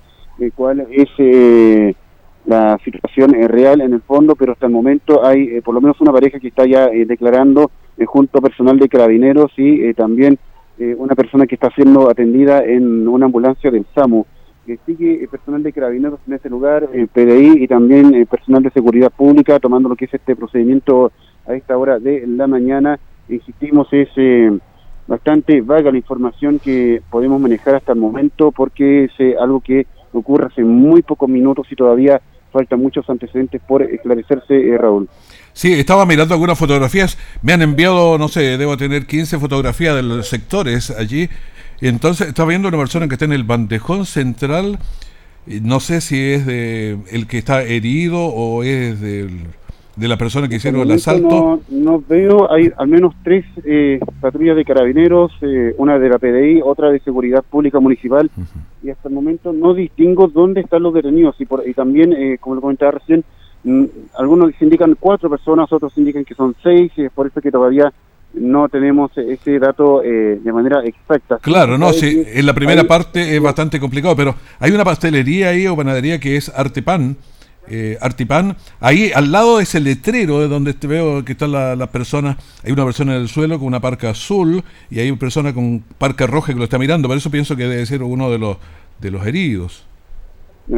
cuál 0.54 0.86
es 0.90 1.08
la 2.46 2.78
situación 2.84 3.32
real 3.48 3.80
en 3.80 3.92
el 3.92 4.00
fondo, 4.00 4.34
pero 4.34 4.52
hasta 4.52 4.66
el 4.66 4.72
momento 4.72 5.24
hay 5.24 5.60
por 5.60 5.74
lo 5.74 5.80
menos 5.80 6.00
una 6.00 6.12
pareja 6.12 6.40
que 6.40 6.48
está 6.48 6.66
ya 6.66 6.88
declarando 6.88 7.70
junto 8.06 8.38
a 8.38 8.42
personal 8.42 8.78
de 8.78 8.88
carabineros 8.88 9.52
y 9.56 9.92
también 9.94 10.38
eh, 10.82 10.96
una 10.96 11.14
persona 11.14 11.46
que 11.46 11.56
está 11.56 11.68
siendo 11.74 12.08
atendida 12.08 12.64
en 12.64 13.06
una 13.06 13.26
ambulancia 13.26 13.70
del 13.70 13.84
SAMU. 13.94 14.24
Eh, 14.66 14.78
sigue 14.86 15.28
personal 15.30 15.62
de 15.62 15.74
carabineros 15.74 16.20
en 16.26 16.32
ese 16.32 16.48
lugar, 16.48 16.88
el 16.94 17.06
PDI 17.06 17.62
y 17.62 17.68
también 17.68 18.14
eh, 18.14 18.24
personal 18.24 18.62
de 18.62 18.70
seguridad 18.70 19.12
pública 19.14 19.60
tomando 19.60 19.90
lo 19.90 19.96
que 19.96 20.06
es 20.06 20.14
este 20.14 20.34
procedimiento 20.34 21.12
a 21.46 21.52
esta 21.52 21.76
hora 21.76 21.98
de 21.98 22.26
la 22.26 22.46
mañana. 22.46 22.98
Insistimos, 23.28 23.88
es 23.92 24.08
bastante 25.06 25.60
vaga 25.60 25.90
la 25.90 25.98
información 25.98 26.58
que 26.58 27.02
podemos 27.10 27.38
manejar 27.38 27.74
hasta 27.74 27.92
el 27.92 27.98
momento 27.98 28.50
porque 28.50 29.04
es 29.04 29.38
algo 29.38 29.60
que 29.60 29.86
ocurre 30.12 30.46
hace 30.46 30.62
muy 30.62 31.02
pocos 31.02 31.28
minutos 31.28 31.66
y 31.70 31.76
todavía 31.76 32.20
faltan 32.52 32.80
muchos 32.80 33.08
antecedentes 33.08 33.60
por 33.66 33.82
esclarecerse, 33.82 34.76
Raúl. 34.78 35.08
Sí, 35.52 35.72
estaba 35.72 36.06
mirando 36.06 36.34
algunas 36.34 36.58
fotografías. 36.58 37.18
Me 37.42 37.52
han 37.52 37.62
enviado, 37.62 38.18
no 38.18 38.28
sé, 38.28 38.58
debo 38.58 38.76
tener 38.76 39.06
15 39.06 39.38
fotografías 39.38 39.94
de 39.94 40.02
los 40.02 40.28
sectores 40.28 40.90
allí. 40.90 41.28
Entonces 41.80 42.28
estaba 42.28 42.48
viendo 42.48 42.68
una 42.68 42.78
persona 42.78 43.08
que 43.08 43.14
está 43.14 43.24
en 43.24 43.32
el 43.32 43.44
bandejón 43.44 44.06
central. 44.06 44.78
No 45.46 45.80
sé 45.80 46.00
si 46.00 46.32
es 46.32 46.46
de 46.46 46.98
el 47.10 47.26
que 47.26 47.38
está 47.38 47.62
herido 47.62 48.18
o 48.26 48.62
es 48.62 49.00
del, 49.00 49.46
de 50.00 50.08
la 50.08 50.16
persona 50.16 50.48
que 50.48 50.56
hicieron 50.56 50.80
el 50.80 50.92
asalto. 50.92 51.60
No, 51.68 52.02
veo, 52.08 52.50
hay 52.50 52.70
al 52.76 52.88
menos 52.88 53.14
tres 53.22 53.44
eh, 53.64 54.00
patrullas 54.20 54.56
de 54.56 54.64
carabineros, 54.64 55.32
eh, 55.42 55.74
una 55.78 55.98
de 55.98 56.08
la 56.08 56.18
PDI, 56.18 56.60
otra 56.64 56.90
de 56.90 57.00
Seguridad 57.00 57.44
Pública 57.48 57.78
Municipal. 57.78 58.30
Y 58.82 58.90
hasta 58.90 59.08
el 59.08 59.14
momento 59.14 59.52
no 59.52 59.74
distingo 59.74 60.28
dónde 60.28 60.62
están 60.62 60.82
los 60.82 60.94
detenidos. 60.94 61.36
Y, 61.38 61.46
por, 61.46 61.68
y 61.68 61.74
también, 61.74 62.12
eh, 62.12 62.38
como 62.40 62.56
lo 62.56 62.60
comentaba 62.60 62.92
recién, 62.92 63.24
Mm, 63.62 63.84
algunos 64.18 64.52
indican 64.60 64.96
cuatro 64.98 65.28
personas, 65.28 65.70
otros 65.72 65.92
indican 65.96 66.24
que 66.24 66.34
son 66.34 66.54
seis, 66.62 66.90
y 66.96 67.04
es 67.04 67.12
por 67.12 67.26
eso 67.26 67.40
que 67.40 67.50
todavía 67.50 67.92
no 68.32 68.68
tenemos 68.68 69.10
ese 69.18 69.58
dato 69.58 70.02
eh, 70.02 70.38
de 70.42 70.52
manera 70.52 70.82
exacta. 70.84 71.38
Claro, 71.38 71.76
no, 71.76 71.92
sí, 71.92 72.24
en 72.26 72.46
la 72.46 72.54
primera 72.54 72.84
parte 72.84 73.34
es 73.36 73.42
bastante 73.42 73.80
complicado, 73.80 74.14
pero 74.16 74.34
hay 74.60 74.70
una 74.70 74.84
pastelería 74.84 75.48
ahí 75.48 75.66
o 75.66 75.76
panadería 75.76 76.18
que 76.20 76.36
es 76.36 76.48
Artepan, 76.48 77.16
eh, 77.70 77.96
Artipan, 78.00 78.56
ahí 78.80 79.12
al 79.14 79.30
lado 79.30 79.60
es 79.60 79.74
el 79.76 79.84
letrero 79.84 80.40
de 80.40 80.48
donde 80.48 80.74
te 80.74 80.88
veo 80.88 81.24
que 81.24 81.32
están 81.32 81.52
las 81.52 81.88
personas, 81.88 82.36
hay 82.64 82.72
una 82.72 82.84
persona 82.84 83.14
en 83.14 83.22
el 83.22 83.28
suelo 83.28 83.58
con 83.58 83.68
una 83.68 83.80
parca 83.80 84.10
azul 84.10 84.62
y 84.90 84.98
hay 84.98 85.08
una 85.08 85.20
persona 85.20 85.54
con 85.54 85.84
parca 85.96 86.26
roja 86.26 86.52
que 86.52 86.58
lo 86.58 86.64
está 86.64 86.78
mirando, 86.78 87.06
por 87.06 87.16
eso 87.16 87.30
pienso 87.30 87.54
que 87.54 87.68
debe 87.68 87.86
ser 87.86 88.02
uno 88.02 88.28
de 88.30 88.38
los, 88.38 88.56
de 89.00 89.10
los 89.12 89.24
heridos. 89.24 89.86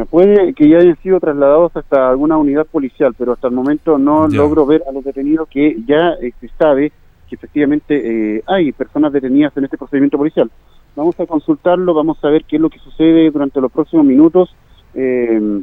Puede 0.09 0.53
que 0.53 0.69
ya 0.69 0.77
hayan 0.77 0.97
sido 1.03 1.19
trasladados 1.19 1.75
hasta 1.75 2.09
alguna 2.09 2.37
unidad 2.37 2.65
policial, 2.65 3.13
pero 3.17 3.33
hasta 3.33 3.47
el 3.47 3.53
momento 3.53 3.97
no 3.97 4.27
logro 4.27 4.65
ver 4.65 4.83
a 4.87 4.91
los 4.91 5.03
detenidos 5.03 5.47
que 5.49 5.77
ya 5.87 6.13
eh, 6.21 6.31
se 6.39 6.49
sabe 6.57 6.91
que 7.27 7.35
efectivamente 7.35 8.37
eh, 8.37 8.43
hay 8.47 8.71
personas 8.71 9.13
detenidas 9.13 9.55
en 9.57 9.65
este 9.65 9.77
procedimiento 9.77 10.17
policial. 10.17 10.49
Vamos 10.95 11.19
a 11.19 11.25
consultarlo, 11.25 11.93
vamos 11.93 12.17
a 12.23 12.29
ver 12.29 12.43
qué 12.45 12.55
es 12.55 12.61
lo 12.61 12.69
que 12.69 12.79
sucede 12.79 13.29
durante 13.29 13.61
los 13.61 13.71
próximos 13.71 14.05
minutos. 14.05 14.55
Eh, 14.95 15.61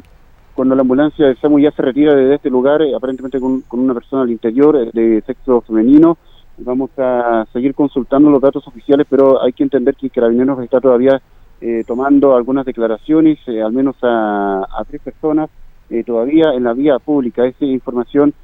cuando 0.61 0.75
la 0.75 0.83
ambulancia 0.83 1.27
de 1.27 1.37
SAMU 1.37 1.59
ya 1.59 1.71
se 1.71 1.81
retira 1.81 2.15
de 2.15 2.35
este 2.35 2.51
lugar, 2.51 2.83
aparentemente 2.95 3.41
con, 3.41 3.65
una 3.71 3.95
persona 3.95 4.25
al 4.25 4.31
interior 4.31 4.93
de 4.93 5.23
sexo 5.27 5.63
femenino, 5.63 6.19
vamos 6.59 6.91
a 6.99 7.47
seguir 7.51 7.75
consultando 7.75 8.29
los 8.29 8.43
datos 8.43 8.69
oficiales, 8.69 9.07
pero 9.09 9.43
hay 9.43 9.55
que 9.55 9.63
entender 9.63 9.95
que 9.95 10.11
Carabineros 10.11 10.63
está 10.63 10.79
todavía 10.79 11.19
eh, 11.63 11.83
tomando 11.87 12.37
algunas 12.37 12.67
declaraciones, 12.67 13.39
eh, 13.47 13.63
al 13.63 13.73
menos 13.73 13.97
a, 14.03 14.85
tres 14.87 15.01
personas, 15.01 15.49
eh, 15.89 16.05
todavía 16.05 16.53
en 16.53 16.65
la 16.65 16.75
vía 16.75 16.99
pública. 16.99 17.47
Es 17.47 17.55
información 17.63 18.35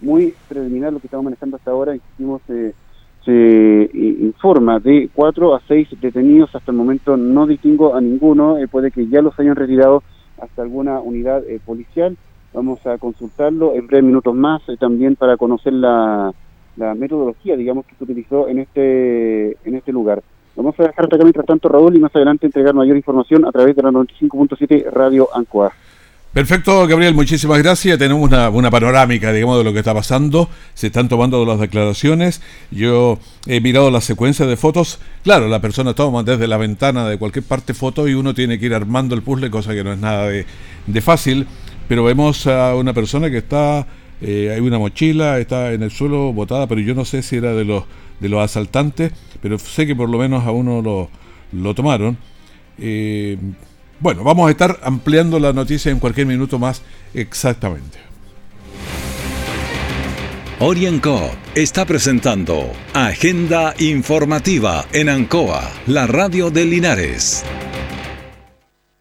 muy 0.00 0.32
preliminar 0.48 0.92
lo 0.92 1.00
que 1.00 1.08
estamos 1.08 1.24
manejando 1.24 1.56
hasta 1.56 1.72
ahora. 1.72 1.96
Insistimos, 1.96 2.40
se 3.24 3.90
informa 3.92 4.78
de 4.78 5.10
cuatro 5.12 5.56
a 5.56 5.60
seis 5.66 5.88
detenidos. 6.00 6.54
Hasta 6.54 6.70
el 6.70 6.76
momento 6.76 7.16
no 7.16 7.48
distingo 7.48 7.96
a 7.96 8.00
ninguno. 8.00 8.58
puede 8.70 8.92
que 8.92 9.08
ya 9.08 9.22
los 9.22 9.36
hayan 9.40 9.56
retirado 9.56 10.04
hasta 10.40 10.62
alguna 10.62 11.00
unidad 11.00 11.42
policial. 11.64 12.16
Vamos 12.52 12.86
a 12.86 12.98
consultarlo 12.98 13.74
en 13.74 13.86
breves 13.86 14.04
minutos 14.04 14.34
más 14.34 14.62
también 14.78 15.16
para 15.16 15.36
conocer 15.36 15.72
la, 15.72 16.32
la 16.76 16.94
metodología, 16.94 17.56
digamos, 17.56 17.86
que 17.86 17.94
se 17.96 18.04
utilizó 18.04 18.48
en 18.48 18.60
este, 18.60 19.56
en 19.68 19.74
este 19.74 19.92
lugar. 19.92 20.22
Vamos 20.54 20.74
a 20.78 20.84
dejar 20.84 21.04
hasta 21.04 21.16
acá 21.16 21.24
mientras 21.24 21.46
tanto, 21.46 21.68
Raúl, 21.68 21.96
y 21.96 22.00
más 22.00 22.14
adelante 22.16 22.46
entregar 22.46 22.74
mayor 22.74 22.96
información 22.96 23.44
a 23.44 23.52
través 23.52 23.76
de 23.76 23.82
la 23.82 23.90
95.7 23.90 24.90
Radio 24.90 25.28
Ancoa. 25.34 25.72
Perfecto, 26.36 26.86
Gabriel, 26.86 27.14
muchísimas 27.14 27.62
gracias. 27.62 27.98
Tenemos 27.98 28.30
una, 28.30 28.70
panorámica, 28.70 29.32
digamos, 29.32 29.56
de 29.56 29.64
lo 29.64 29.72
que 29.72 29.78
está 29.78 29.94
pasando. 29.94 30.50
Se 30.74 30.88
están 30.88 31.08
tomando 31.08 31.46
las 31.46 31.58
declaraciones. 31.58 32.42
Yo 32.70 33.18
he 33.46 33.62
mirado 33.62 33.90
la 33.90 34.02
secuencia 34.02 34.44
de 34.44 34.58
fotos. 34.58 34.98
Claro, 35.24 35.48
la 35.48 35.62
persona 35.62 35.94
toma 35.94 36.24
desde 36.24 36.46
la 36.46 36.58
ventana 36.58 37.08
de 37.08 37.16
cualquier 37.16 37.46
parte 37.46 37.72
foto 37.72 38.06
y 38.06 38.12
uno 38.12 38.34
tiene 38.34 38.58
que 38.58 38.66
ir 38.66 38.74
armando 38.74 39.14
el 39.14 39.22
puzzle, 39.22 39.50
cosa 39.50 39.72
que 39.72 39.82
no 39.82 39.94
es 39.94 39.98
nada 39.98 40.28
de, 40.28 40.44
de 40.86 41.00
fácil. 41.00 41.46
Pero 41.88 42.04
vemos 42.04 42.46
a 42.46 42.74
una 42.74 42.92
persona 42.92 43.30
que 43.30 43.38
está, 43.38 43.86
eh, 44.20 44.52
hay 44.54 44.60
una 44.60 44.78
mochila, 44.78 45.38
está 45.38 45.72
en 45.72 45.84
el 45.84 45.90
suelo 45.90 46.34
botada, 46.34 46.66
pero 46.66 46.82
yo 46.82 46.94
no 46.94 47.06
sé 47.06 47.22
si 47.22 47.36
era 47.36 47.54
de 47.54 47.64
los 47.64 47.84
de 48.20 48.28
los 48.28 48.42
asaltantes, 48.42 49.10
pero 49.40 49.58
sé 49.58 49.86
que 49.86 49.96
por 49.96 50.10
lo 50.10 50.18
menos 50.18 50.44
a 50.44 50.50
uno 50.50 50.82
lo, 50.82 51.08
lo 51.52 51.74
tomaron. 51.74 52.18
Eh, 52.78 53.38
bueno, 54.00 54.22
vamos 54.24 54.48
a 54.48 54.50
estar 54.50 54.78
ampliando 54.82 55.38
la 55.38 55.52
noticia 55.52 55.90
en 55.90 55.98
cualquier 55.98 56.26
minuto 56.26 56.58
más 56.58 56.82
exactamente. 57.14 57.98
Orienco 60.58 61.30
está 61.54 61.84
presentando 61.84 62.72
Agenda 62.94 63.74
Informativa 63.78 64.86
en 64.92 65.10
Ancoa, 65.10 65.70
la 65.86 66.06
radio 66.06 66.50
de 66.50 66.64
Linares. 66.64 67.44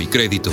y 0.00 0.06
crédito. 0.06 0.50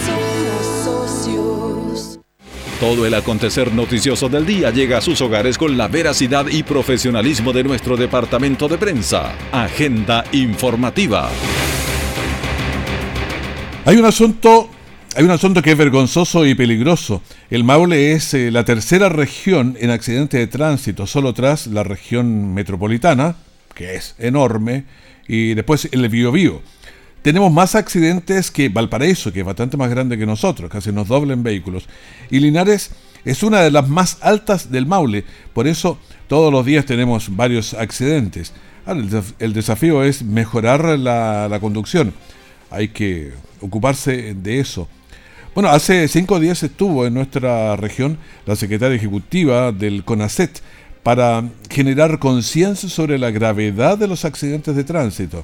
Todo 2.80 3.06
el 3.06 3.14
acontecer 3.14 3.74
noticioso 3.74 4.28
del 4.28 4.46
día 4.46 4.70
llega 4.70 4.98
a 4.98 5.02
sus 5.02 5.22
hogares 5.22 5.58
con 5.58 5.78
la 5.78 5.88
veracidad 5.88 6.48
y 6.48 6.62
profesionalismo 6.64 7.54
de 7.54 7.64
nuestro 7.64 7.96
departamento 7.96 8.68
de 8.68 8.78
prensa. 8.78 9.34
Agenda 9.52 10.26
informativa. 10.34 11.30
Hay 13.86 13.96
un 13.96 14.06
asunto, 14.06 14.70
hay 15.16 15.24
un 15.24 15.32
asunto 15.32 15.62
que 15.62 15.72
es 15.72 15.78
vergonzoso 15.78 16.46
y 16.46 16.54
peligroso. 16.54 17.22
El 17.50 17.64
Maule 17.64 18.12
es 18.12 18.34
eh, 18.34 18.52
la 18.52 18.66
tercera 18.66 19.08
región 19.08 19.78
en 19.80 19.90
accidentes 19.90 20.40
de 20.40 20.48
tránsito, 20.48 21.08
solo 21.08 21.34
tras 21.34 21.68
la 21.68 21.84
región 21.84 22.54
metropolitana, 22.54 23.38
que 23.74 23.96
es 23.96 24.16
enorme, 24.20 24.84
y 25.28 25.54
después 25.54 25.88
el 25.92 26.10
Biobío. 26.10 26.62
Tenemos 27.26 27.52
más 27.52 27.74
accidentes 27.74 28.52
que 28.52 28.70
Valparaíso, 28.70 29.34
que 29.34 29.40
es 29.40 29.46
bastante 29.48 29.78
más 29.78 29.90
grande 29.90 30.16
que 30.16 30.28
nosotros, 30.28 30.70
casi 30.70 30.92
nos 30.92 31.08
doblen 31.08 31.42
vehículos. 31.42 31.88
Y 32.30 32.40
Linares 32.40 32.92
es 33.26 33.42
una 33.42 33.62
de 33.62 33.72
las 33.72 33.90
más 33.90 34.20
altas 34.22 34.70
del 34.70 34.86
Maule, 34.86 35.26
por 35.52 35.66
eso 35.66 35.98
todos 36.28 36.54
los 36.54 36.64
días 36.64 36.86
tenemos 36.86 37.36
varios 37.36 37.74
accidentes. 37.74 38.54
el, 39.40 39.54
desafío 39.54 40.04
es 40.04 40.22
mejorar 40.22 41.00
la, 41.00 41.50
la 41.50 41.60
conducción. 41.60 42.14
Hay 42.70 42.90
que 42.90 43.32
ocuparse 43.60 44.36
de 44.36 44.60
eso. 44.60 44.88
Bueno, 45.56 45.70
hace 45.70 46.08
cinco 46.08 46.40
días 46.40 46.62
estuvo 46.62 47.08
en 47.08 47.16
nuestra 47.16 47.76
región 47.76 48.20
la 48.46 48.56
secretaria 48.56 48.98
ejecutiva 48.98 49.72
del 49.72 50.04
CONACET 50.04 50.62
para 51.02 51.44
generar 51.72 52.20
conciencia 52.20 52.88
sobre 52.88 53.18
la 53.18 53.32
gravedad 53.32 53.98
de 53.98 54.08
los 54.08 54.26
accidentes 54.26 54.76
de 54.76 54.84
tránsito. 54.84 55.44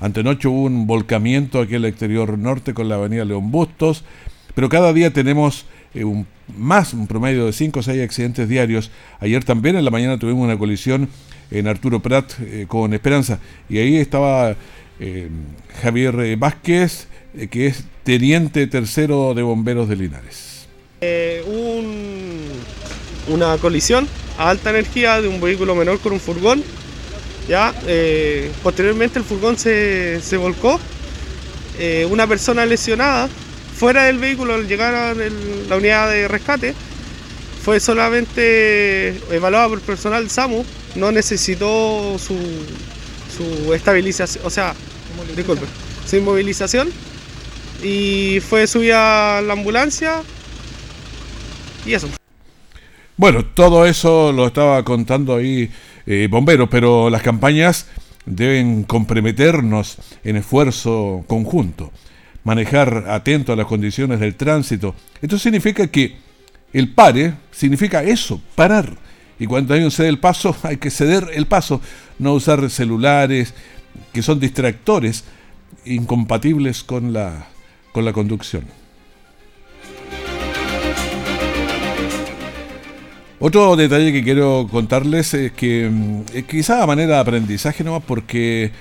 Antenoche 0.00 0.46
hubo 0.48 0.62
un 0.62 0.86
volcamiento 0.86 1.60
aquí 1.60 1.74
en 1.74 1.82
el 1.82 1.86
exterior 1.86 2.38
norte 2.38 2.72
con 2.74 2.88
la 2.88 2.96
avenida 2.96 3.24
León 3.24 3.50
Bustos, 3.50 4.04
pero 4.54 4.68
cada 4.68 4.92
día 4.92 5.12
tenemos 5.12 5.66
eh, 5.94 6.04
un, 6.04 6.26
más, 6.56 6.94
un 6.94 7.06
promedio 7.06 7.46
de 7.46 7.52
5 7.52 7.80
o 7.80 7.82
6 7.82 8.02
accidentes 8.02 8.48
diarios. 8.48 8.90
Ayer 9.20 9.44
también 9.44 9.76
en 9.76 9.84
la 9.84 9.90
mañana 9.90 10.18
tuvimos 10.18 10.44
una 10.44 10.58
colisión 10.58 11.08
en 11.50 11.66
Arturo 11.66 12.00
Prat 12.00 12.32
eh, 12.40 12.66
con 12.68 12.94
Esperanza 12.94 13.40
y 13.68 13.78
ahí 13.78 13.96
estaba 13.96 14.54
eh, 15.00 15.28
Javier 15.82 16.36
Vázquez, 16.36 17.08
que 17.50 17.66
es 17.66 17.84
teniente 18.04 18.66
tercero 18.66 19.34
de 19.34 19.42
bomberos 19.42 19.88
de 19.88 19.96
Linares. 19.96 20.68
una 23.28 23.58
colisión 23.58 24.06
a 24.38 24.50
alta 24.50 24.70
energía 24.70 25.20
de 25.20 25.28
un 25.28 25.40
vehículo 25.40 25.74
menor 25.74 25.98
con 25.98 26.12
un 26.12 26.20
furgón 26.20 26.62
¿ya? 27.48 27.74
Eh, 27.86 28.52
posteriormente 28.62 29.18
el 29.18 29.24
furgón 29.24 29.56
se, 29.56 30.36
volcó, 30.36 30.78
eh, 31.78 32.06
una 32.10 32.26
persona 32.26 32.66
lesionada 32.66 33.28
fuera 33.76 34.04
del 34.04 34.18
vehículo 34.18 34.54
al 34.54 34.68
llegar 34.68 34.94
a 34.94 35.14
la 35.14 35.76
unidad 35.76 36.10
de 36.10 36.28
rescate 36.28 36.74
fue 37.62 37.80
solamente 37.80 39.08
evaluada 39.30 39.68
por 39.68 39.78
el 39.78 39.84
personal 39.84 40.28
SAMU, 40.30 40.64
no 40.94 41.12
necesitó 41.12 42.16
su, 42.18 42.36
su 43.36 43.74
estabilización, 43.74 44.44
o 44.46 44.50
sea, 44.50 44.74
disculpe, 45.36 45.66
su 46.06 46.16
inmovilización 46.16 46.90
y 47.82 48.40
fue 48.40 48.66
subida 48.66 49.38
a 49.38 49.42
la 49.42 49.52
ambulancia 49.52 50.22
y 51.84 51.94
eso. 51.94 52.08
Bueno, 53.16 53.44
todo 53.44 53.84
eso 53.84 54.32
lo 54.32 54.46
estaba 54.46 54.84
contando 54.84 55.36
ahí 55.36 55.70
eh, 56.10 56.26
bomberos, 56.30 56.70
pero 56.70 57.10
las 57.10 57.20
campañas 57.20 57.86
deben 58.24 58.82
comprometernos 58.84 59.98
en 60.24 60.36
esfuerzo 60.36 61.22
conjunto, 61.26 61.92
manejar 62.44 63.04
atento 63.08 63.52
a 63.52 63.56
las 63.56 63.66
condiciones 63.66 64.18
del 64.18 64.34
tránsito. 64.34 64.94
Esto 65.20 65.38
significa 65.38 65.86
que 65.88 66.16
el 66.72 66.94
pare 66.94 67.34
significa 67.50 68.02
eso, 68.02 68.40
parar. 68.54 68.96
Y 69.38 69.46
cuando 69.46 69.74
hay 69.74 69.82
un 69.82 69.90
ceder 69.90 70.08
el 70.08 70.18
paso, 70.18 70.56
hay 70.62 70.78
que 70.78 70.90
ceder 70.90 71.28
el 71.34 71.44
paso, 71.44 71.82
no 72.18 72.32
usar 72.32 72.70
celulares 72.70 73.52
que 74.14 74.22
son 74.22 74.40
distractores 74.40 75.24
incompatibles 75.84 76.84
con 76.84 77.12
la, 77.12 77.48
con 77.92 78.06
la 78.06 78.14
conducción. 78.14 78.64
Otro 83.40 83.76
detalle 83.76 84.12
que 84.12 84.24
quiero 84.24 84.66
contarles 84.70 85.32
es 85.34 85.52
que 85.52 85.88
mm, 85.90 86.22
quizá 86.48 86.82
a 86.82 86.86
manera 86.86 87.14
de 87.14 87.20
aprendizaje 87.20 87.84
no 87.84 88.00
porque 88.00 88.72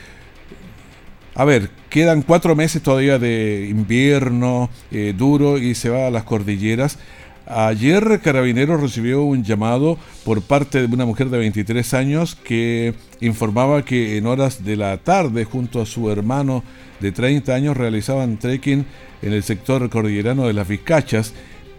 a 1.40 1.46
ver, 1.46 1.70
quedan 1.92 2.24
cuatro 2.24 2.56
meses 2.56 2.82
todavía 2.82 3.20
de 3.20 3.68
invierno 3.70 4.72
eh, 4.90 5.14
duro 5.16 5.60
y 5.60 5.76
se 5.76 5.92
va 5.92 6.08
a 6.08 6.10
las 6.10 6.24
cordilleras. 6.24 6.98
Ayer 7.46 8.22
Carabineros 8.24 8.82
recibió 8.82 9.22
un 9.22 9.44
llamado 9.44 10.00
por 10.26 10.42
parte 10.42 10.88
de 10.88 10.92
una 10.92 11.06
mujer 11.06 11.30
de 11.30 11.38
23 11.38 11.94
años 11.94 12.36
que 12.36 12.96
informaba 13.22 13.86
que 13.86 14.18
en 14.18 14.26
horas 14.26 14.66
de 14.66 14.78
la 14.78 14.98
tarde 14.98 15.46
junto 15.46 15.80
a 15.80 15.86
su 15.86 16.10
hermano 16.10 16.64
de 17.00 17.12
30 17.12 17.54
años 17.54 17.78
realizaban 17.78 18.38
trekking 18.38 18.88
en 19.22 19.34
el 19.34 19.44
sector 19.44 19.88
cordillerano 19.92 20.48
de 20.48 20.54
las 20.54 20.68
Vizcachas 20.68 21.36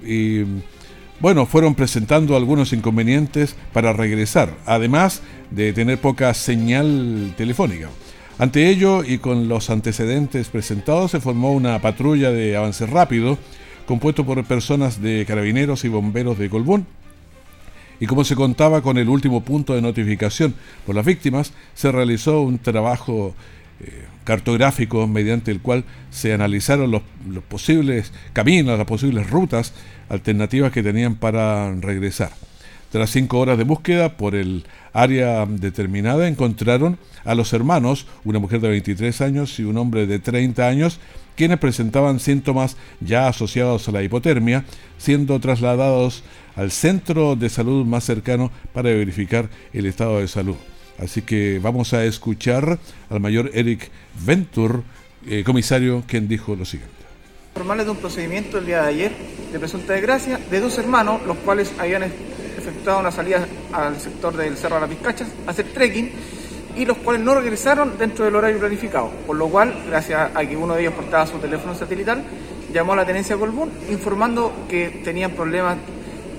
y 0.07 0.45
bueno, 1.21 1.47
fueron 1.47 1.75
presentando 1.75 2.37
algunos 2.37 2.73
inconvenientes 2.73 3.57
para 3.73 3.93
regresar, 3.93 4.55
además 4.67 5.23
de 5.51 5.73
tener 5.73 6.01
poca 6.01 6.33
señal 6.35 7.35
telefónica. 7.37 7.89
Ante 8.39 8.69
ello 8.69 9.03
y 9.03 9.19
con 9.19 9.49
los 9.49 9.69
antecedentes 9.69 10.49
presentados 10.49 11.11
se 11.11 11.21
formó 11.21 11.53
una 11.53 11.81
patrulla 11.81 12.31
de 12.31 12.57
avance 12.57 12.87
rápido 12.87 13.37
compuesto 13.85 14.25
por 14.25 14.45
personas 14.45 15.03
de 15.03 15.25
carabineros 15.27 15.85
y 15.85 15.89
bomberos 15.89 16.39
de 16.39 16.49
Colbún. 16.49 16.87
Y 18.01 18.07
como 18.07 18.23
se 18.23 18.37
contaba 18.37 18.81
con 18.81 18.97
el 18.97 19.09
último 19.09 19.43
punto 19.43 19.75
de 19.75 19.83
notificación 19.83 20.55
por 20.87 20.95
las 20.95 21.05
víctimas, 21.05 21.53
se 21.75 21.91
realizó 21.91 22.43
un 22.43 22.59
trabajo 22.59 23.35
eh, 23.81 24.05
cartográfico 24.25 25.07
mediante 25.07 25.51
el 25.51 25.61
cual 25.61 25.85
se 26.11 26.33
analizaron 26.33 26.91
los, 26.91 27.03
los 27.29 27.45
posibles 27.45 28.13
caminos, 28.33 28.77
las 28.77 28.87
posibles 28.87 29.31
rutas 29.31 29.73
alternativas 30.09 30.73
que 30.73 30.83
tenían 30.83 31.17
para 31.17 31.73
regresar. 31.75 32.31
Tras 32.91 33.11
cinco 33.11 33.39
horas 33.39 33.59
de 33.59 33.65
búsqueda 33.65 34.17
por 34.17 34.35
el 34.35 34.65
área 34.95 35.45
determinada, 35.47 36.27
encontraron 36.27 36.99
a 37.25 37.35
los 37.35 37.53
hermanos, 37.53 38.07
una 38.25 38.39
mujer 38.39 38.61
de 38.61 38.69
23 38.71 39.21
años 39.21 39.59
y 39.59 39.65
un 39.65 39.77
hombre 39.77 40.07
de 40.07 40.19
30 40.19 40.67
años, 40.67 40.99
quienes 41.37 41.59
presentaban 41.59 42.19
síntomas 42.19 42.77
ya 43.01 43.29
asociados 43.29 43.89
a 43.89 43.93
la 43.93 44.03
hipotermia, 44.03 44.65
siendo 44.97 45.39
trasladados 45.39 46.25
al 46.57 46.71
centro 46.73 47.37
de 47.37 47.49
salud 47.49 47.85
más 47.85 48.05
cercano 48.05 48.51
para 48.73 48.91
verificar 48.91 49.49
el 49.73 49.87
estado 49.87 50.19
de 50.19 50.27
salud. 50.29 50.57
Así 50.99 51.23
que 51.23 51.61
vamos 51.63 51.93
a 51.95 52.05
escuchar 52.05 52.79
al 53.11 53.21
mayor 53.21 53.51
Eric 53.55 53.91
Ventur, 54.25 54.83
eh, 55.27 55.45
comisario, 55.45 56.03
quien 56.07 56.29
dijo 56.29 56.57
lo 56.57 56.65
siguiente 56.65 56.99
formales 57.59 57.87
de 57.87 57.91
un 57.91 57.97
procedimiento 57.97 58.59
el 58.59 58.67
día 58.67 58.83
de 58.83 58.89
ayer 58.89 59.13
de 59.53 59.59
presunta 59.59 59.93
desgracia 59.93 60.39
de 60.49 60.61
dos 60.61 60.79
hermanos, 60.79 61.23
los 61.27 61.37
cuales 61.39 61.73
habían 61.77 62.05
efectuado 62.05 63.01
una 63.01 63.11
salida 63.11 63.45
al 63.73 63.99
sector 63.99 64.37
del 64.37 64.57
Cerro 64.57 64.77
de 64.77 64.83
las 64.83 64.91
Vizcachas 64.91 65.27
a 65.45 65.51
hacer 65.51 65.67
trekking 65.75 66.09
y 66.77 66.85
los 66.85 66.99
cuales 66.99 67.21
no 67.21 67.35
regresaron 67.35 67.99
dentro 67.99 68.25
del 68.25 68.37
horario 68.37 68.61
planificado, 68.61 69.11
por 69.27 69.35
lo 69.35 69.49
cual, 69.49 69.75
gracias 69.89 70.31
a 70.37 70.47
que 70.47 70.57
uno 70.57 70.75
de 70.75 70.83
ellos 70.83 70.95
portaba 70.95 71.27
su 71.27 71.39
teléfono 71.39 71.75
satelital, 71.75 72.23
llamó 72.73 72.93
a 72.93 72.97
la 72.97 73.05
tenencia 73.05 73.37
Colbún 73.37 73.73
informando 73.91 74.53
que 74.69 75.01
tenían 75.03 75.33
problemas 75.33 75.79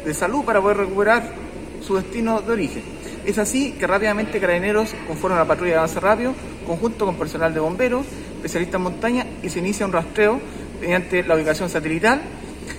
de 0.05 0.13
salud 0.13 0.45
para 0.45 0.61
poder 0.61 0.77
recuperar 0.77 1.33
su 1.81 1.97
destino 1.97 2.39
de 2.39 2.53
origen. 2.53 2.83
Es 3.25 3.38
así 3.38 3.73
que 3.73 3.86
rápidamente 3.86 4.39
Carabineros 4.39 4.95
conforme 5.08 5.36
a 5.36 5.39
la 5.39 5.45
patrulla 5.45 5.71
de 5.73 5.77
avance 5.77 5.99
rápido, 5.99 6.34
conjunto 6.65 7.05
con 7.05 7.15
personal 7.15 7.53
de 7.53 7.60
bomberos, 7.60 8.05
especialistas 8.36 8.75
en 8.75 8.82
montaña, 8.82 9.25
y 9.43 9.49
se 9.49 9.60
inicia 9.60 9.86
un 9.86 9.91
rastreo 9.91 10.39
mediante 10.79 11.23
la 11.23 11.36
ubicación 11.36 11.69
satelital, 11.69 12.21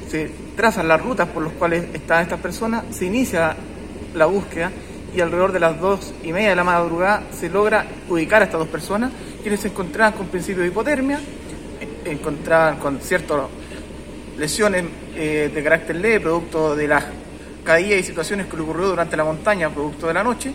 se 0.08 0.30
trazan 0.56 0.88
las 0.88 1.00
rutas 1.00 1.28
por 1.28 1.42
las 1.42 1.52
cuales 1.52 1.84
están 1.92 2.22
estas 2.22 2.40
personas, 2.40 2.84
se 2.90 3.06
inicia 3.06 3.54
la 4.14 4.26
búsqueda 4.26 4.70
y 5.14 5.20
alrededor 5.20 5.52
de 5.52 5.60
las 5.60 5.80
dos 5.80 6.14
y 6.22 6.32
media 6.32 6.50
de 6.50 6.56
la 6.56 6.64
madrugada 6.64 7.24
se 7.32 7.48
logra 7.48 7.86
ubicar 8.08 8.42
a 8.42 8.46
estas 8.46 8.60
dos 8.60 8.68
personas, 8.68 9.12
quienes 9.42 9.60
se 9.60 9.68
encontraban 9.68 10.12
con 10.14 10.26
principio 10.26 10.62
de 10.62 10.68
hipotermia, 10.68 11.20
encontraban 12.04 12.78
con 12.78 13.00
ciertas 13.00 13.42
lesiones 14.38 14.84
eh, 15.14 15.50
de 15.52 15.62
carácter 15.62 15.96
leve, 15.96 16.20
producto 16.20 16.74
de 16.74 16.88
las 16.88 17.04
caídas 17.64 18.00
y 18.00 18.02
situaciones 18.02 18.46
que 18.46 18.56
le 18.56 18.62
ocurrió 18.62 18.88
durante 18.88 19.16
la 19.16 19.24
montaña 19.24 19.70
producto 19.70 20.06
de 20.06 20.14
la 20.14 20.22
noche, 20.22 20.52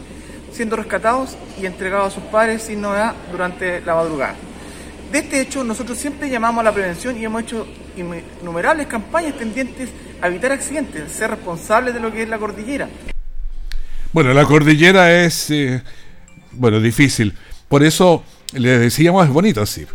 siendo 0.52 0.76
rescatados 0.76 1.38
y 1.62 1.66
entregados 1.66 2.14
a 2.14 2.16
sus 2.16 2.24
padres 2.26 2.64
sin 2.64 2.82
novedad 2.82 3.14
durante 3.32 3.82
la 3.82 3.96
madrugada. 3.96 4.36
De 5.12 5.20
este 5.20 5.40
hecho, 5.40 5.64
nosotros 5.64 5.98
siempre 5.98 6.30
llamamos 6.30 6.62
a 6.62 6.64
la 6.64 6.74
prevención 6.74 7.18
y 7.18 7.26
hemos 7.26 7.44
hecho 7.44 7.68
innumerables 8.42 8.88
campañas 8.88 9.38
tendientes 9.38 9.90
a 10.22 10.28
evitar 10.28 10.52
accidentes, 10.52 11.12
ser 11.12 11.30
responsables 11.30 11.94
de 11.94 12.00
lo 12.00 12.12
que 12.12 12.24
es 12.24 12.30
la 12.30 12.38
cordillera. 12.38 12.90
Bueno, 14.12 14.34
la 14.34 14.46
cordillera 14.46 15.24
es, 15.24 15.50
eh, 15.52 15.82
bueno, 16.52 16.80
difícil. 16.80 17.34
Por 17.68 17.84
eso 17.84 18.24
les 18.54 18.80
decíamos, 18.80 19.26
es 19.26 19.32
bonito 19.32 19.62
así, 19.62 19.86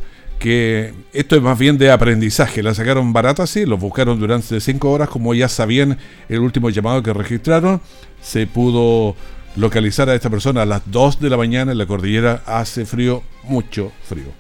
que 0.41 0.95
esto 1.13 1.37
es 1.37 1.43
más 1.43 1.59
bien 1.59 1.79
de 1.79 1.93
aprendizaje. 1.93 2.63
La 2.63 2.75
sacaron 2.75 3.13
barata 3.13 3.45
así, 3.45 3.67
los 3.67 3.79
buscaron 3.79 4.19
durante 4.19 4.59
cinco 4.61 4.91
horas, 4.91 5.11
como 5.11 5.35
ya 5.35 5.49
sabían 5.49 5.99
el 6.29 6.41
último 6.41 6.71
llamado 6.71 7.03
que 7.03 7.13
registraron. 7.13 7.81
Se 8.23 8.47
pudo 8.47 9.15
localizar 9.55 10.09
a 10.09 10.15
esta 10.15 10.31
persona 10.31 10.63
a 10.63 10.67
las 10.67 10.83
2 10.87 11.21
de 11.21 11.31
la 11.31 11.37
mañana 11.37 11.73
en 11.73 11.79
la 11.79 11.87
cordillera. 11.87 12.43
Hace 12.47 12.87
frío, 12.87 13.23
mucho 13.45 13.93
frío. 14.03 14.33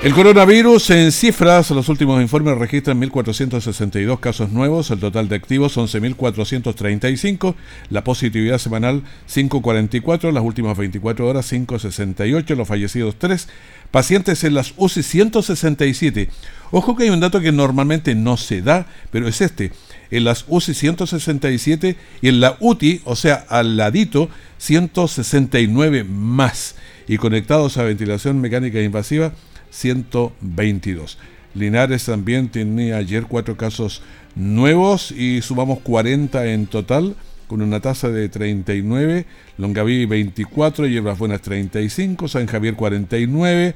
El 0.00 0.14
coronavirus 0.14 0.90
en 0.90 1.10
cifras, 1.10 1.72
los 1.72 1.88
últimos 1.88 2.22
informes 2.22 2.56
registran 2.56 3.00
1.462 3.00 4.20
casos 4.20 4.50
nuevos, 4.50 4.92
el 4.92 5.00
total 5.00 5.28
de 5.28 5.34
activos 5.34 5.76
11.435, 5.76 7.56
la 7.90 8.04
positividad 8.04 8.58
semanal 8.58 9.02
5.44, 9.28 10.30
las 10.30 10.44
últimas 10.44 10.78
24 10.78 11.26
horas 11.26 11.52
5.68, 11.52 12.54
los 12.54 12.68
fallecidos 12.68 13.16
3, 13.18 13.48
pacientes 13.90 14.44
en 14.44 14.54
las 14.54 14.72
UCI 14.76 15.02
167. 15.02 16.30
Ojo 16.70 16.94
que 16.94 17.02
hay 17.02 17.10
un 17.10 17.18
dato 17.18 17.40
que 17.40 17.50
normalmente 17.50 18.14
no 18.14 18.36
se 18.36 18.62
da, 18.62 18.86
pero 19.10 19.26
es 19.26 19.40
este. 19.40 19.72
En 20.12 20.22
las 20.22 20.44
UCI 20.46 20.74
167 20.74 21.96
y 22.22 22.28
en 22.28 22.38
la 22.40 22.56
UTI, 22.60 23.00
o 23.02 23.16
sea, 23.16 23.44
al 23.48 23.76
ladito, 23.76 24.30
169 24.58 26.04
más. 26.04 26.76
Y 27.08 27.16
conectados 27.16 27.78
a 27.78 27.82
ventilación 27.82 28.40
mecánica 28.40 28.80
invasiva, 28.80 29.32
122. 29.70 31.18
Linares 31.54 32.04
también 32.04 32.48
tenía 32.48 32.96
ayer 32.96 33.24
cuatro 33.26 33.56
casos 33.56 34.02
nuevos 34.34 35.10
y 35.10 35.42
sumamos 35.42 35.80
40 35.80 36.46
en 36.46 36.66
total 36.66 37.16
con 37.48 37.62
una 37.62 37.80
tasa 37.80 38.10
de 38.10 38.28
39, 38.28 39.26
Longaví 39.56 40.06
24, 40.06 40.86
Hierbas 40.86 41.18
Buenas 41.18 41.40
35, 41.40 42.28
San 42.28 42.46
Javier 42.46 42.74
49, 42.74 43.74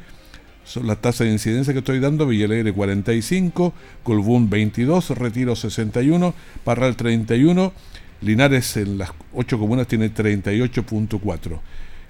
son 0.65 0.87
las 0.87 1.01
tasas 1.01 1.27
de 1.27 1.33
incidencia 1.33 1.73
que 1.73 1.81
estoy 1.81 1.99
dando, 1.99 2.27
Villalegre 2.27 2.73
45, 2.73 3.73
Colbún 4.05 4.49
22, 4.49 5.11
Retiro 5.19 5.57
61, 5.57 6.35
Parral 6.65 6.97
31, 6.97 7.73
Linares 8.21 8.77
en 8.77 8.99
las 8.99 9.11
ocho 9.33 9.59
comunas 9.59 9.89
tiene 9.89 10.15
38.4. 10.15 11.61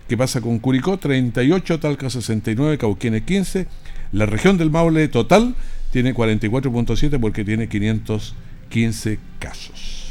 ¿Qué 0.08 0.16
pasa 0.16 0.40
con 0.40 0.58
Curicó? 0.58 0.98
38, 0.98 1.80
Talca 1.80 2.10
69, 2.10 2.78
Cauquienes 2.78 3.22
15. 3.22 3.66
La 4.12 4.26
región 4.26 4.58
del 4.58 4.70
Maule 4.70 5.08
total 5.08 5.54
tiene 5.90 6.14
44.7 6.14 7.20
porque 7.20 7.44
tiene 7.44 7.68
515 7.68 9.18
casos. 9.38 10.02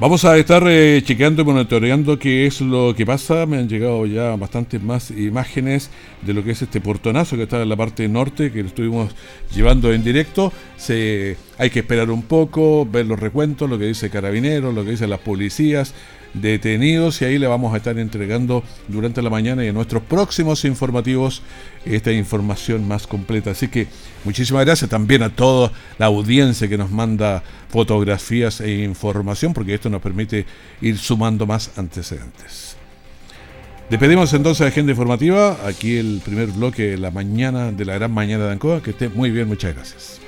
Vamos 0.00 0.24
a 0.24 0.38
estar 0.38 0.62
eh, 0.68 1.02
chequeando 1.04 1.42
y 1.42 1.44
monitoreando 1.44 2.20
qué 2.20 2.46
es 2.46 2.60
lo 2.60 2.94
que 2.96 3.04
pasa. 3.04 3.46
Me 3.46 3.58
han 3.58 3.68
llegado 3.68 4.06
ya 4.06 4.36
bastantes 4.36 4.80
más 4.80 5.10
imágenes 5.10 5.90
de 6.22 6.34
lo 6.34 6.44
que 6.44 6.52
es 6.52 6.62
este 6.62 6.80
portonazo 6.80 7.36
que 7.36 7.42
está 7.42 7.60
en 7.60 7.68
la 7.68 7.74
parte 7.74 8.08
norte, 8.08 8.52
que 8.52 8.62
lo 8.62 8.68
estuvimos 8.68 9.12
llevando 9.52 9.92
en 9.92 10.04
directo. 10.04 10.52
Se, 10.76 11.36
hay 11.58 11.70
que 11.70 11.80
esperar 11.80 12.10
un 12.10 12.22
poco, 12.22 12.86
ver 12.86 13.06
los 13.06 13.18
recuentos, 13.18 13.68
lo 13.68 13.78
que 13.78 13.86
dice 13.86 14.10
Carabineros, 14.10 14.74
lo 14.74 14.84
que 14.84 14.92
dicen 14.92 15.10
las 15.10 15.20
policías, 15.20 15.92
detenidos 16.34 17.20
y 17.22 17.24
ahí 17.24 17.38
le 17.38 17.46
vamos 17.46 17.74
a 17.74 17.78
estar 17.78 17.98
entregando 17.98 18.62
durante 18.86 19.22
la 19.22 19.30
mañana 19.30 19.64
y 19.64 19.68
en 19.68 19.74
nuestros 19.74 20.02
próximos 20.02 20.64
informativos 20.64 21.42
esta 21.84 22.12
información 22.12 22.86
más 22.86 23.06
completa. 23.06 23.50
Así 23.50 23.68
que 23.68 23.88
muchísimas 24.24 24.64
gracias 24.64 24.90
también 24.90 25.22
a 25.22 25.30
toda 25.30 25.72
la 25.98 26.06
audiencia 26.06 26.68
que 26.68 26.78
nos 26.78 26.90
manda 26.90 27.42
fotografías 27.68 28.60
e 28.60 28.82
información 28.82 29.52
porque 29.52 29.74
esto 29.74 29.90
nos 29.90 30.02
permite 30.02 30.46
ir 30.80 30.98
sumando 30.98 31.46
más 31.46 31.76
antecedentes. 31.76 32.76
Despedimos 33.90 34.34
entonces 34.34 34.60
la 34.60 34.66
agenda 34.66 34.92
informativa, 34.92 35.66
aquí 35.66 35.96
el 35.96 36.20
primer 36.22 36.48
bloque 36.48 36.90
de 36.90 36.98
la 36.98 37.10
mañana 37.10 37.72
de 37.72 37.86
la 37.86 37.94
gran 37.94 38.12
mañana 38.12 38.44
de 38.44 38.52
Ancoa, 38.52 38.82
que 38.82 38.90
esté 38.90 39.08
muy 39.08 39.30
bien, 39.30 39.48
muchas 39.48 39.74
gracias. 39.74 40.27